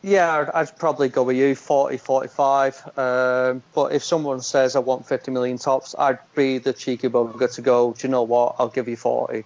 [0.03, 2.97] Yeah, I'd, probably go with you, 40, 45.
[2.99, 7.51] Um, but if someone says I want 50 million tops, I'd be the cheeky bugger
[7.55, 9.45] to go, do you know what, I'll give you 40.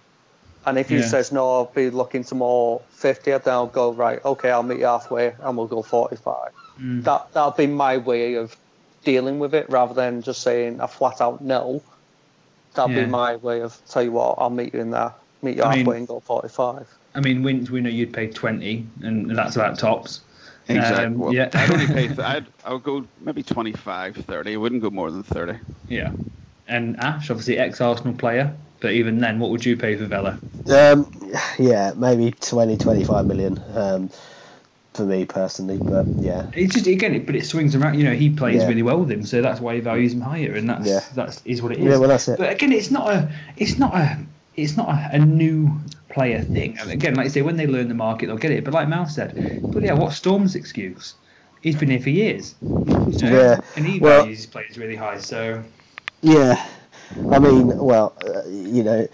[0.66, 1.02] And if he Yeah.
[1.02, 4.80] says no, I'll be looking to more 50, then I'll go, right, okay, I'll meet
[4.80, 6.50] you halfway and we'll go 45.
[6.82, 7.04] Mm.
[7.04, 8.56] That, that'll be my way of
[9.04, 11.80] dealing with it rather than just saying a flat out no.
[12.74, 13.04] That'll Yeah.
[13.04, 15.76] be my way of, tell you what, I'll meet you in there, meet you I
[15.76, 16.88] halfway mean- and go 45.
[17.14, 20.20] I mean, Wince, we know you'd pay 20, and that's about tops.
[20.68, 21.04] Exactly.
[21.06, 21.50] Um, well, yeah.
[21.54, 22.06] I'd only pay.
[22.14, 24.52] Th- I'd I'll go maybe 25, 30.
[24.52, 25.54] I wouldn't go more than 30.
[25.88, 26.12] Yeah.
[26.66, 30.38] And Ash, obviously ex Arsenal player, but even then, what would you pay for Vela?
[30.68, 31.10] Um,
[31.58, 34.10] yeah, maybe 20, 25 million um,
[34.92, 37.98] for me personally, but yeah, It's just again, it, but it swings around.
[37.98, 38.68] You know, he plays Yeah.
[38.68, 41.00] really well with him, so that's why he values him higher, and that's Yeah.
[41.14, 41.84] that's is what it is.
[41.86, 42.38] Yeah, well, that's it.
[42.38, 44.18] But again, it's not a it's not a
[44.58, 45.70] it's not a, a new
[46.08, 46.76] player thing.
[46.78, 48.64] And again, like you say, when they learn the market, they'll get it.
[48.64, 49.34] But like Mal said,
[49.70, 51.14] but yeah, what Storm's excuse?
[51.62, 52.54] He's been here for years.
[52.86, 55.18] You know, Yeah, and he well- values his players really high.
[55.18, 55.62] So
[56.22, 56.66] yeah.
[57.30, 59.06] I mean, well, uh, you know,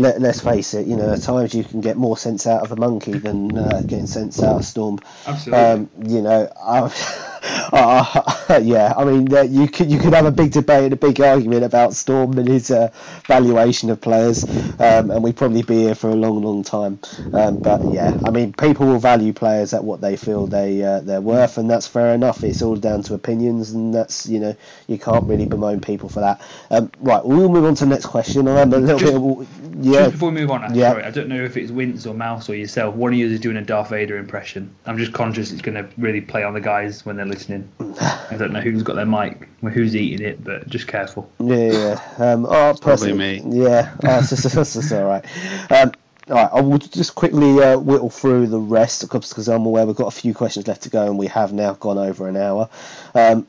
[0.00, 2.72] let, us face it, you know, at times you can get more sense out of
[2.72, 4.98] a monkey than uh, getting sense out of Storm.
[5.26, 5.64] Absolutely.
[5.64, 6.90] Um, you know, uh,
[8.62, 11.20] yeah, I mean, uh, you could you could have a big debate and a big
[11.20, 12.90] argument about Storm and his uh,
[13.26, 14.44] valuation of players,
[14.80, 16.98] um, and we'd probably be here for a long, long time.
[17.32, 21.00] Um, but yeah, I mean, people will value players at what they feel they uh,
[21.00, 22.42] they're worth, and that's fair enough.
[22.42, 26.20] It's all down to opinions, and that's you know you can't really bemoan people for
[26.20, 26.42] that.
[26.70, 28.48] Um, right, we'll move on to the next question.
[28.48, 29.89] I'm a little just, bit.
[29.90, 30.00] Yeah.
[30.00, 30.90] Just before we move on, yeah.
[30.90, 32.94] sorry, I don't know if it's Wince or Mouse or yourself.
[32.94, 34.74] One of you is doing a Darth Vader impression.
[34.86, 37.70] I'm just conscious it's going to really play on the guys when they're listening.
[37.80, 41.30] I don't know who's got their mic, or who's eating it, but just careful.
[41.38, 42.14] Yeah, yeah.
[42.18, 43.42] Um, oh, Probably me.
[43.44, 45.24] Yeah, oh, it's, it's, it's, it's all right.
[45.70, 45.92] Um,
[46.28, 49.96] all right, I will just quickly uh, whittle through the rest because I'm aware we've
[49.96, 52.68] got a few questions left to go and we have now gone over an hour.
[53.14, 53.48] Um,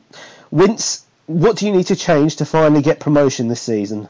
[0.50, 4.10] Wince, what do you need to change to finally get promotion this season?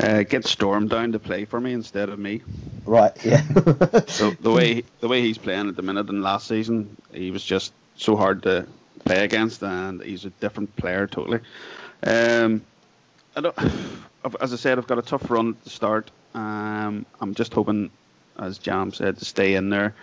[0.00, 2.42] Uh, get Storm down to play for me instead of me.
[2.84, 3.12] Right.
[3.24, 3.42] Yeah.
[4.06, 7.44] so the way the way he's playing at the minute than last season, he was
[7.44, 8.66] just so hard to
[9.04, 11.40] play against, and he's a different player totally.
[12.02, 12.62] Um,
[13.36, 13.58] I don't,
[14.40, 16.10] as I said, I've got a tough run at the start.
[16.34, 17.90] Um, I'm just hoping,
[18.38, 19.94] as Jam said, to stay in there.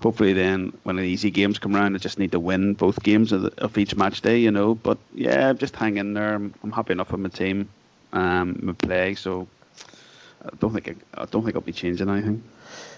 [0.00, 3.32] Hopefully, then when the easy games come around, I just need to win both games
[3.32, 4.74] of, the, of each match day, you know.
[4.74, 6.34] But yeah, just hang in there.
[6.34, 7.68] I'm, I'm happy enough with my team,
[8.12, 9.14] um, my play.
[9.14, 9.48] So
[10.44, 12.42] I don't think I, I don't think I'll be changing anything.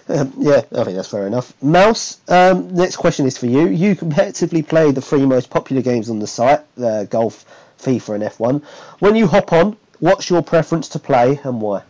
[0.09, 1.53] Um, yeah, I think that's fair enough.
[1.63, 3.67] Mouse, um, next question is for you.
[3.67, 7.45] You competitively play the three most popular games on the site, uh, golf,
[7.79, 8.63] FIFA, and F1.
[8.99, 11.83] When you hop on, what's your preference to play and why?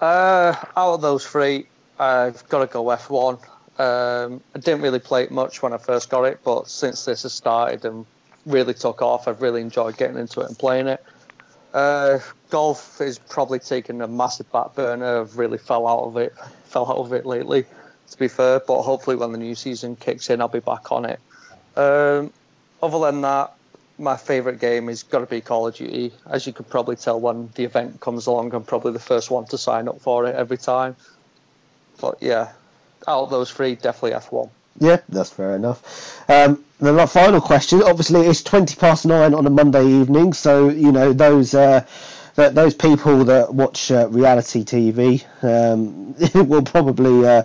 [0.00, 1.66] Uh, out of those three,
[1.98, 3.34] I've got to go F1.
[3.78, 7.22] Um, I didn't really play it much when I first got it, but since this
[7.24, 8.06] has started and
[8.46, 11.04] really took off, I've really enjoyed getting into it and playing it.
[11.72, 12.18] Uh,
[12.50, 15.20] golf is probably taken a massive back burner.
[15.20, 17.64] I've really fell out of it, fell out of it lately,
[18.10, 18.60] to be fair.
[18.60, 21.20] But hopefully, when the new season kicks in, I'll be back on it.
[21.76, 22.32] Um,
[22.82, 23.54] other than that,
[23.98, 26.12] my favourite game is got to be Call of Duty.
[26.26, 29.44] As you could probably tell, when the event comes along, I'm probably the first one
[29.46, 30.96] to sign up for it every time.
[32.00, 32.52] But yeah,
[33.06, 34.50] out of those three, definitely F1.
[34.80, 36.28] Yeah, that's fair enough.
[36.28, 40.90] Um, the final question, obviously, it's twenty past nine on a Monday evening, so you
[40.90, 41.84] know those uh,
[42.36, 46.14] those people that watch uh, reality TV um,
[46.48, 47.42] will probably uh,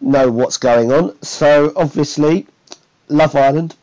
[0.00, 1.22] know what's going on.
[1.22, 2.46] So obviously,
[3.08, 3.76] Love Island.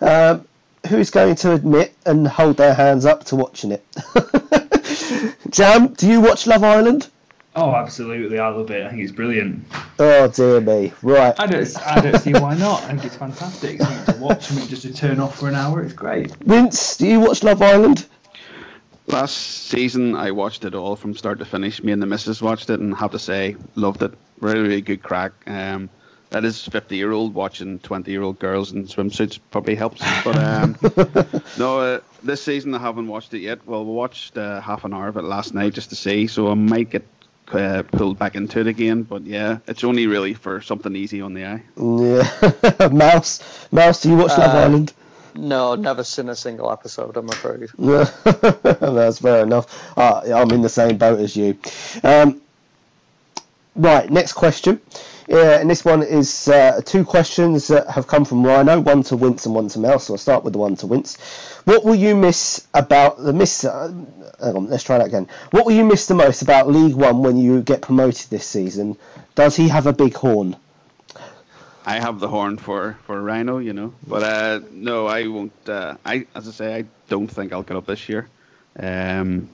[0.00, 0.46] Um,
[0.88, 3.84] who's going to admit and hold their hands up to watching it?
[5.50, 7.08] Jam, do you watch Love Island?
[7.54, 8.38] Oh, absolutely!
[8.38, 8.86] I love it.
[8.86, 9.66] I think it's brilliant.
[9.98, 10.92] Oh dear me!
[11.02, 11.34] Right.
[11.38, 12.82] I don't, I don't see why not.
[12.84, 13.80] I think it's fantastic.
[13.80, 15.82] Something to watch, something just to turn off for an hour.
[15.82, 16.34] It's great.
[16.46, 18.06] Wince, do you watch Love Island?
[19.06, 21.82] Last season, I watched it all from start to finish.
[21.82, 24.14] Me and the missus watched it, and have to say, loved it.
[24.40, 25.32] Really, really good crack.
[25.46, 25.90] Um,
[26.30, 30.00] that is 50 year old watching 20 year old girls in swimsuits probably helps.
[30.24, 30.76] But um,
[31.58, 33.66] no, uh, this season I haven't watched it yet.
[33.66, 36.50] Well, we watched uh, half an hour of it last night just to see, so
[36.50, 37.06] I might get
[37.54, 39.02] uh, pulled back into it again.
[39.02, 41.62] But yeah, it's only really for something easy on the eye.
[41.76, 44.92] Yeah, Mouse, Mouse, do you watch Love uh, Island?
[45.34, 47.16] No, never seen a single episode.
[47.16, 47.68] I'm afraid.
[47.78, 49.96] That's fair enough.
[49.96, 51.56] Uh, I'm in the same boat as you.
[52.02, 52.42] Um,
[53.74, 54.80] right, next question.
[55.28, 59.16] Yeah, and this one is uh, two questions that have come from Rhino, one to
[59.16, 60.04] Wince and one to Mouse.
[60.04, 61.16] So I'll start with the one to Wince.
[61.64, 63.64] What will you miss about the miss?
[63.64, 63.92] Uh,
[64.42, 65.28] hang on, let's try that again.
[65.50, 68.96] What will you miss the most about League One when you get promoted this season?
[69.34, 70.56] Does he have a big horn?
[71.84, 75.68] I have the horn for, for Rhino, you know, but uh, no, I won't.
[75.68, 78.28] Uh, I as I say, I don't think I'll get up this year.
[78.78, 79.48] Um,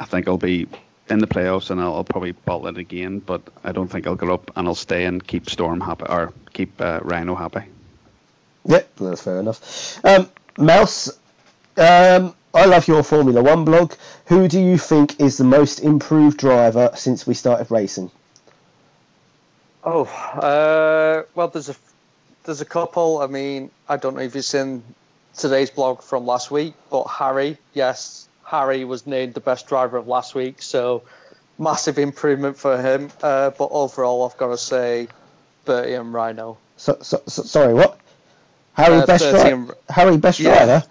[0.00, 0.66] I think I'll be
[1.08, 4.16] in the playoffs and I'll, I'll, probably bottle it again, but I don't think I'll
[4.16, 7.64] get up and I'll stay and keep Storm happy or keep uh, Rhino happy.
[8.66, 10.04] Yep, that's fair enough.
[10.04, 11.10] Um, Mouse,
[11.76, 13.94] um, I love your Formula One blog.
[14.26, 18.12] Who do you think is the most improved driver since we started racing?
[19.82, 21.74] Oh, uh, well, there's a
[22.44, 23.18] there's a couple.
[23.18, 24.84] I mean, I don't know if you've seen
[25.36, 30.06] today's blog from last week, but Harry, yes, Harry was named the best driver of
[30.06, 31.02] last week, so
[31.58, 33.10] massive improvement for him.
[33.20, 35.08] Uh, but overall, I've got to say,
[35.64, 36.58] Bertie and Rhino.
[36.76, 37.98] So, so, so sorry, what?
[38.74, 39.76] Harry uh, best driver.
[39.88, 40.64] Harry best yeah.
[40.64, 40.86] driver.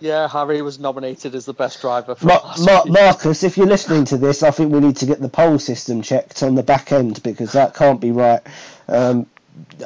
[0.00, 2.16] Yeah, Harry was nominated as the best driver.
[2.22, 5.28] Ma- Ma- Marcus, if you're listening to this, I think we need to get the
[5.28, 8.40] poll system checked on the back end because that can't be right.
[8.88, 9.26] Um,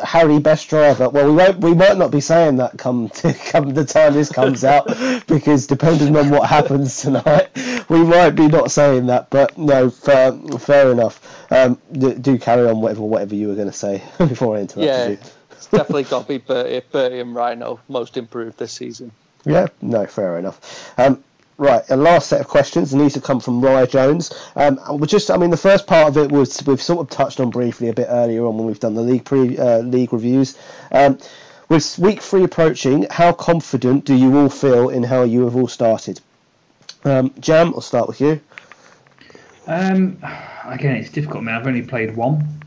[0.05, 1.09] Harry best driver.
[1.09, 1.59] Well, we won't.
[1.59, 4.87] We might not be saying that come to, come the time this comes out,
[5.27, 7.49] because depending on what happens tonight,
[7.89, 9.31] we might be not saying that.
[9.31, 11.21] But no, fair, fair enough.
[11.51, 14.85] Um, do, do carry on whatever whatever you were going to say before I interrupted
[14.87, 15.19] Yeah, you.
[15.51, 19.11] it's definitely got to be Bertie, Bertie and Rhino most improved this season.
[19.45, 20.93] Yeah, no, fair enough.
[20.99, 21.23] Um,
[21.59, 24.33] right, a last set of questions, and these have come from Ryan Jones.
[24.57, 27.41] Um, we just, I mean, the first part of it was we've sort of touched
[27.41, 30.59] on briefly a bit earlier on when we've done the league pre uh, league reviews.
[30.91, 31.19] Um,
[31.69, 35.69] with week three approaching, how confident do you all feel in how you have all
[35.69, 36.21] started?
[37.05, 38.41] Um, Jam, I'll start with you.
[39.67, 40.19] Um,
[40.65, 41.45] again, it's difficult.
[41.45, 41.55] man.
[41.55, 42.63] I've only played one,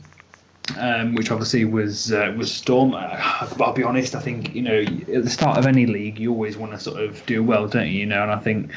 [0.77, 2.93] um, which obviously was uh, was Storm.
[2.93, 6.19] Uh, but I'll be honest, I think you know at the start of any league,
[6.19, 7.99] you always want to sort of do well, don't you?
[7.99, 8.71] You know, and I think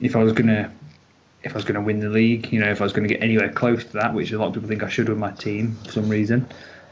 [0.00, 0.72] if I was gonna
[1.42, 3.50] if I was gonna win the league, you know, if I was gonna get anywhere
[3.50, 5.92] close to that, which a lot of people think I should with my team for
[5.92, 6.48] some reason.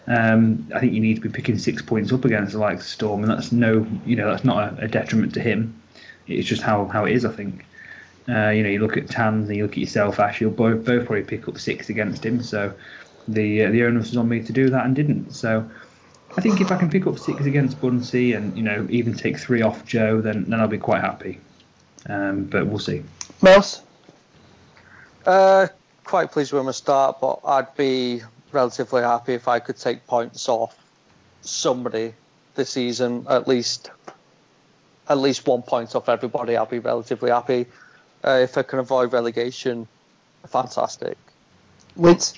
[0.08, 2.88] Um, I think you need to be picking six points up against the likes of
[2.88, 5.80] Storm, and that's no, you know, that's not a, a detriment to him.
[6.28, 7.66] It's just how, how it is, I think.
[8.28, 10.40] Uh, you know, you look at Tans and you look at yourself, Ash.
[10.40, 12.42] You'll both, both probably pick up six against him.
[12.42, 12.74] So
[13.28, 15.32] the uh, the onus was on me to do that and didn't.
[15.32, 15.68] So
[16.36, 19.38] I think if I can pick up six against Bunsey and you know even take
[19.38, 21.40] three off Joe, then then I'll be quite happy.
[22.08, 23.02] Um, but we'll see.
[23.42, 23.82] Mouse.
[25.24, 25.66] Uh,
[26.04, 28.22] quite pleased with my start, but I'd be
[28.52, 30.76] relatively happy if I could take points off
[31.40, 32.14] somebody
[32.54, 33.90] this season, at least
[35.08, 36.56] at least one point off everybody.
[36.56, 37.66] I'll be relatively happy.
[38.24, 39.86] Uh, if I can avoid relegation,
[40.46, 41.16] fantastic.
[41.94, 42.34] Wince.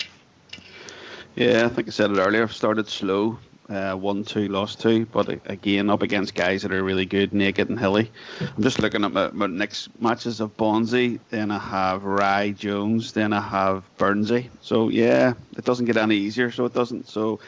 [1.39, 2.43] Yeah, I think I said it earlier.
[2.43, 3.39] I've started slow,
[3.69, 7.69] uh, one, two, lost two, but again up against guys that are really good, naked
[7.69, 8.11] and hilly.
[8.41, 11.21] I'm just looking at my, my next matches of Bonzi.
[11.31, 13.13] Then I have Rye Jones.
[13.13, 14.49] Then I have Burnsy.
[14.63, 16.51] So yeah, it doesn't get any easier.
[16.51, 17.07] So it doesn't.
[17.07, 17.39] So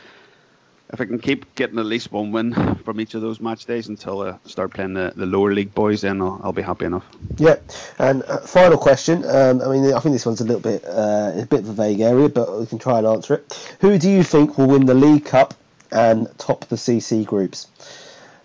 [0.92, 3.88] if I can keep getting at least one win from each of those match days
[3.88, 7.04] until I start playing the, the lower league boys, then I'll, I'll be happy enough.
[7.36, 7.56] Yeah,
[7.98, 9.24] and uh, final question.
[9.24, 11.72] Um, I mean, I think this one's a little bit uh, a bit of a
[11.72, 13.76] vague area, but we can try and answer it.
[13.80, 15.54] Who do you think will win the League Cup
[15.92, 17.68] and top the CC groups?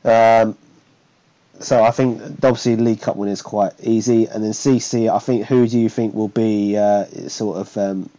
[0.04, 0.58] Um,
[1.60, 5.12] so I think obviously League Cup win is quite easy, and then CC.
[5.12, 8.10] I think who do you think will be uh, sort of um,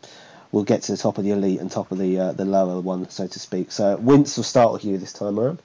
[0.56, 2.80] will get to the top of the elite and top of the uh, the lower
[2.80, 3.70] one, so to speak.
[3.70, 5.60] So Wince will start with you this time around.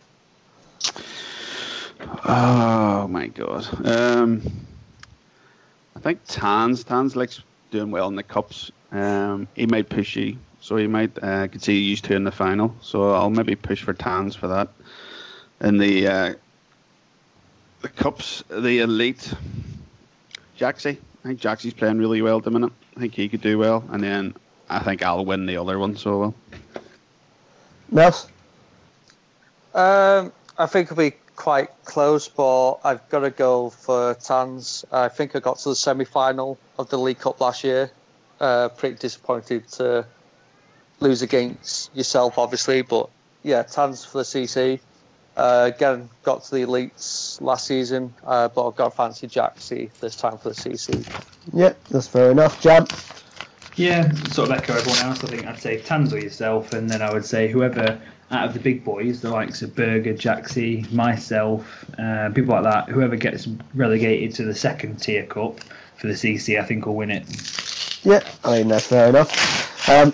[2.26, 3.88] Oh my god.
[3.88, 4.41] Um,
[5.95, 7.41] I think Tans Tans likes
[7.72, 8.69] doing well in the cups.
[8.91, 11.18] Um, he might push you, so he might.
[11.23, 12.76] Uh, could see you used to in the final.
[12.81, 14.68] So I'll maybe push for Tans for that.
[15.61, 16.34] In the uh,
[17.81, 19.34] the cups, the elite,
[20.59, 20.97] Jaxie.
[21.23, 22.73] I think Jaxie's playing really well at the minute.
[22.97, 24.34] I think he could do well, and then
[24.72, 25.98] I think I'll win the other one.
[25.98, 26.35] So well.
[27.89, 28.27] Mouse.
[29.73, 34.85] Um, I think it'll be quite close, but I've got to go for Tans.
[34.91, 37.91] I think I got to the semi-final of the League Cup last year.
[38.39, 40.06] Uh, pretty disappointed to
[40.99, 43.10] lose against yourself, obviously, but
[43.43, 44.80] yeah, Tans for the CC.
[45.35, 49.91] Uh, again, got to the elites last season, uh, but I've got fancy Jack Jaxie
[49.99, 51.07] this time for the CC.
[51.53, 52.61] Yeah, that's fair enough.
[52.61, 52.85] Jam.
[53.76, 55.23] Yeah, sort of echo everyone else.
[55.23, 58.53] I think I'd say Tans or yourself, and then I would say whoever out of
[58.53, 63.48] the big boys, the likes of Berger, Jaxie, myself, uh, people like that, whoever gets
[63.73, 65.60] relegated to the second tier cup
[65.98, 67.26] for the CC, I think will win it.
[68.03, 69.89] Yeah, I mean that's fair enough.
[69.89, 70.14] Um,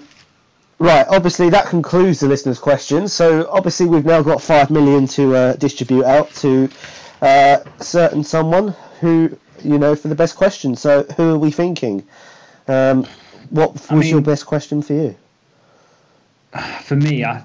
[0.80, 3.14] right, obviously that concludes the listeners' questions.
[3.14, 6.70] So obviously we've now got five million to uh, distribute out to
[7.22, 10.76] uh, certain someone who you know for the best question.
[10.76, 12.06] So who are we thinking?
[12.68, 13.08] Um,
[13.50, 15.16] what was I mean- your best question for you?
[16.84, 17.44] For me, I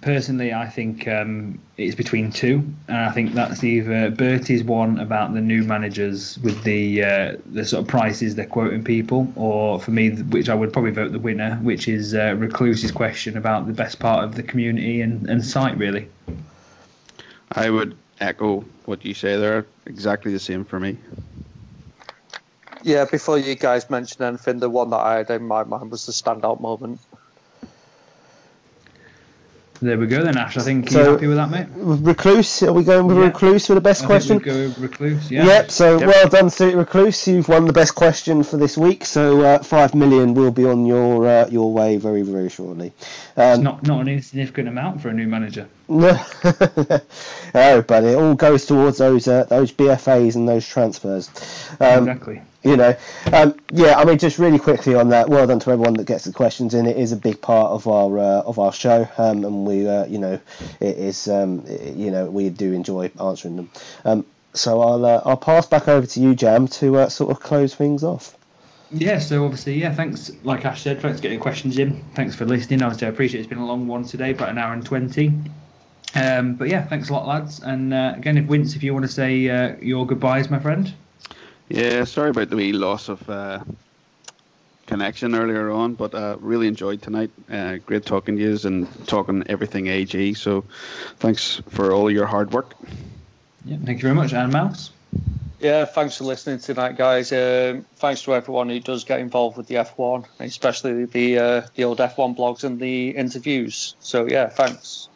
[0.00, 5.34] personally, I think um, it's between two, and I think that's either Bertie's one about
[5.34, 9.90] the new managers with the uh, the sort of prices they're quoting people, or for
[9.90, 13.72] me, which I would probably vote the winner, which is uh, Recluse's question about the
[13.72, 16.08] best part of the community and, and site, really.
[17.52, 19.66] I would echo what you say there.
[19.86, 20.98] Exactly the same for me.
[22.82, 26.06] Yeah, before you guys mention anything, the one that I had in my mind was
[26.06, 27.00] the standout moment.
[29.80, 30.56] There we go then, Ash.
[30.56, 31.66] I think So- you happy with that, mate?
[31.76, 33.26] Recluse, are we going with Yeah.
[33.26, 34.40] Recluse for the best I question?
[34.40, 35.30] think we'd go with Recluse.
[35.30, 35.44] Yeah.
[35.46, 36.08] Yep, so Yep.
[36.08, 37.28] well done, Stuart Recluse.
[37.28, 39.04] You've won the best question for this week.
[39.04, 42.92] So uh, five million will be on your uh, your way very very shortly.
[43.36, 45.68] It's Um, not not an insignificant amount for a new manager.
[45.88, 46.18] no,
[47.54, 51.30] oh, but it all goes towards those uh, those BFAs and those transfers.
[51.78, 52.42] Um, exactly.
[52.68, 52.96] You know,
[53.32, 53.98] um, yeah.
[53.98, 55.28] I mean, just really quickly on that.
[55.28, 56.86] Well done to everyone that gets the questions in.
[56.86, 60.06] It is a big part of our uh, of our show, um, and we, uh,
[60.06, 60.40] you know,
[60.80, 63.70] it is, um, it, you know, we do enjoy answering them.
[64.04, 67.40] Um, so I'll uh, I'll pass back over to you, Jam, to uh, sort of
[67.40, 68.36] close things off.
[68.90, 70.30] Yeah, so obviously, yeah, thanks.
[70.44, 72.02] Like Ash said, thanks for getting questions in.
[72.14, 72.82] Thanks for listening.
[72.82, 75.32] Obviously, I appreciate it's been a long one today, about an hour and twenty.
[76.14, 77.60] Um, but yeah, thanks a lot, lads.
[77.60, 80.92] And uh, again, if Wince, if you want to say uh, your goodbyes, my friend.
[81.68, 83.60] Yeah, sorry about the wee loss of uh,
[84.86, 87.30] connection earlier on, but uh, really enjoyed tonight.
[87.50, 90.34] Uh, great talking to you and talking everything AG.
[90.34, 90.64] So
[91.18, 92.74] thanks for all your hard work.
[93.64, 94.90] Yeah, thank you very much, and Mouse.
[95.60, 97.32] Yeah, thanks for listening tonight, guys.
[97.32, 101.84] Um, thanks to everyone who does get involved with the F1, especially the uh, the
[101.84, 103.96] old F1 blogs and the interviews.
[104.00, 105.08] So yeah, thanks.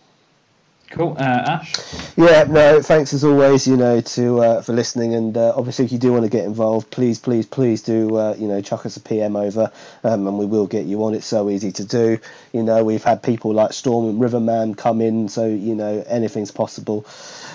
[0.93, 1.73] Cool, uh, Ash.
[2.19, 5.93] Yeah, no, thanks as always, you know, to uh, for listening, and uh, obviously if
[5.93, 8.99] you do want to get involved, please, please, please do, uh, you know, chuck us
[8.99, 9.73] a PM over,
[10.05, 11.15] um, and we will get you on.
[11.15, 12.19] It's so easy to do.
[12.53, 16.51] You know, we've had people like Storm and Riverman come in, so you know anything's
[16.51, 17.07] possible.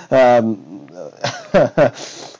[0.10, 0.56] Um,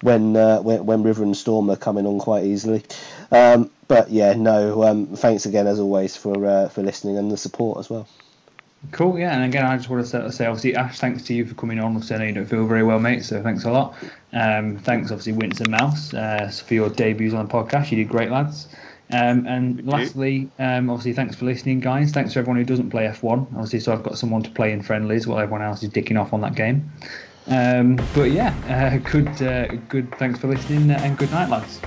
[0.02, 2.84] when, uh, when when River and Storm are coming on quite easily.
[3.32, 7.38] Um, but yeah, no, um, thanks again as always for uh, for listening and the
[7.38, 8.08] support as well.
[8.92, 11.56] Cool, yeah, and again, I just want to say, obviously, Ash, thanks to you for
[11.56, 11.96] coming on.
[11.96, 13.96] Obviously, I know you don't feel very well, mate, so thanks a lot.
[14.34, 17.92] Um, thanks, obviously, Wince and Mouse, uh, for your debuts on the podcast.
[17.92, 18.68] You did great, lads.
[19.12, 22.12] Um, and lastly, um, obviously, thanks for listening, guys.
[22.12, 23.48] Thanks to everyone who doesn't play F1.
[23.54, 26.34] Obviously, so I've got someone to play in friendlies while everyone else is dicking off
[26.34, 26.92] on that game.
[27.48, 30.14] Um, but yeah, uh, good, uh, good.
[30.18, 31.80] Thanks for listening, uh, and good night, lads.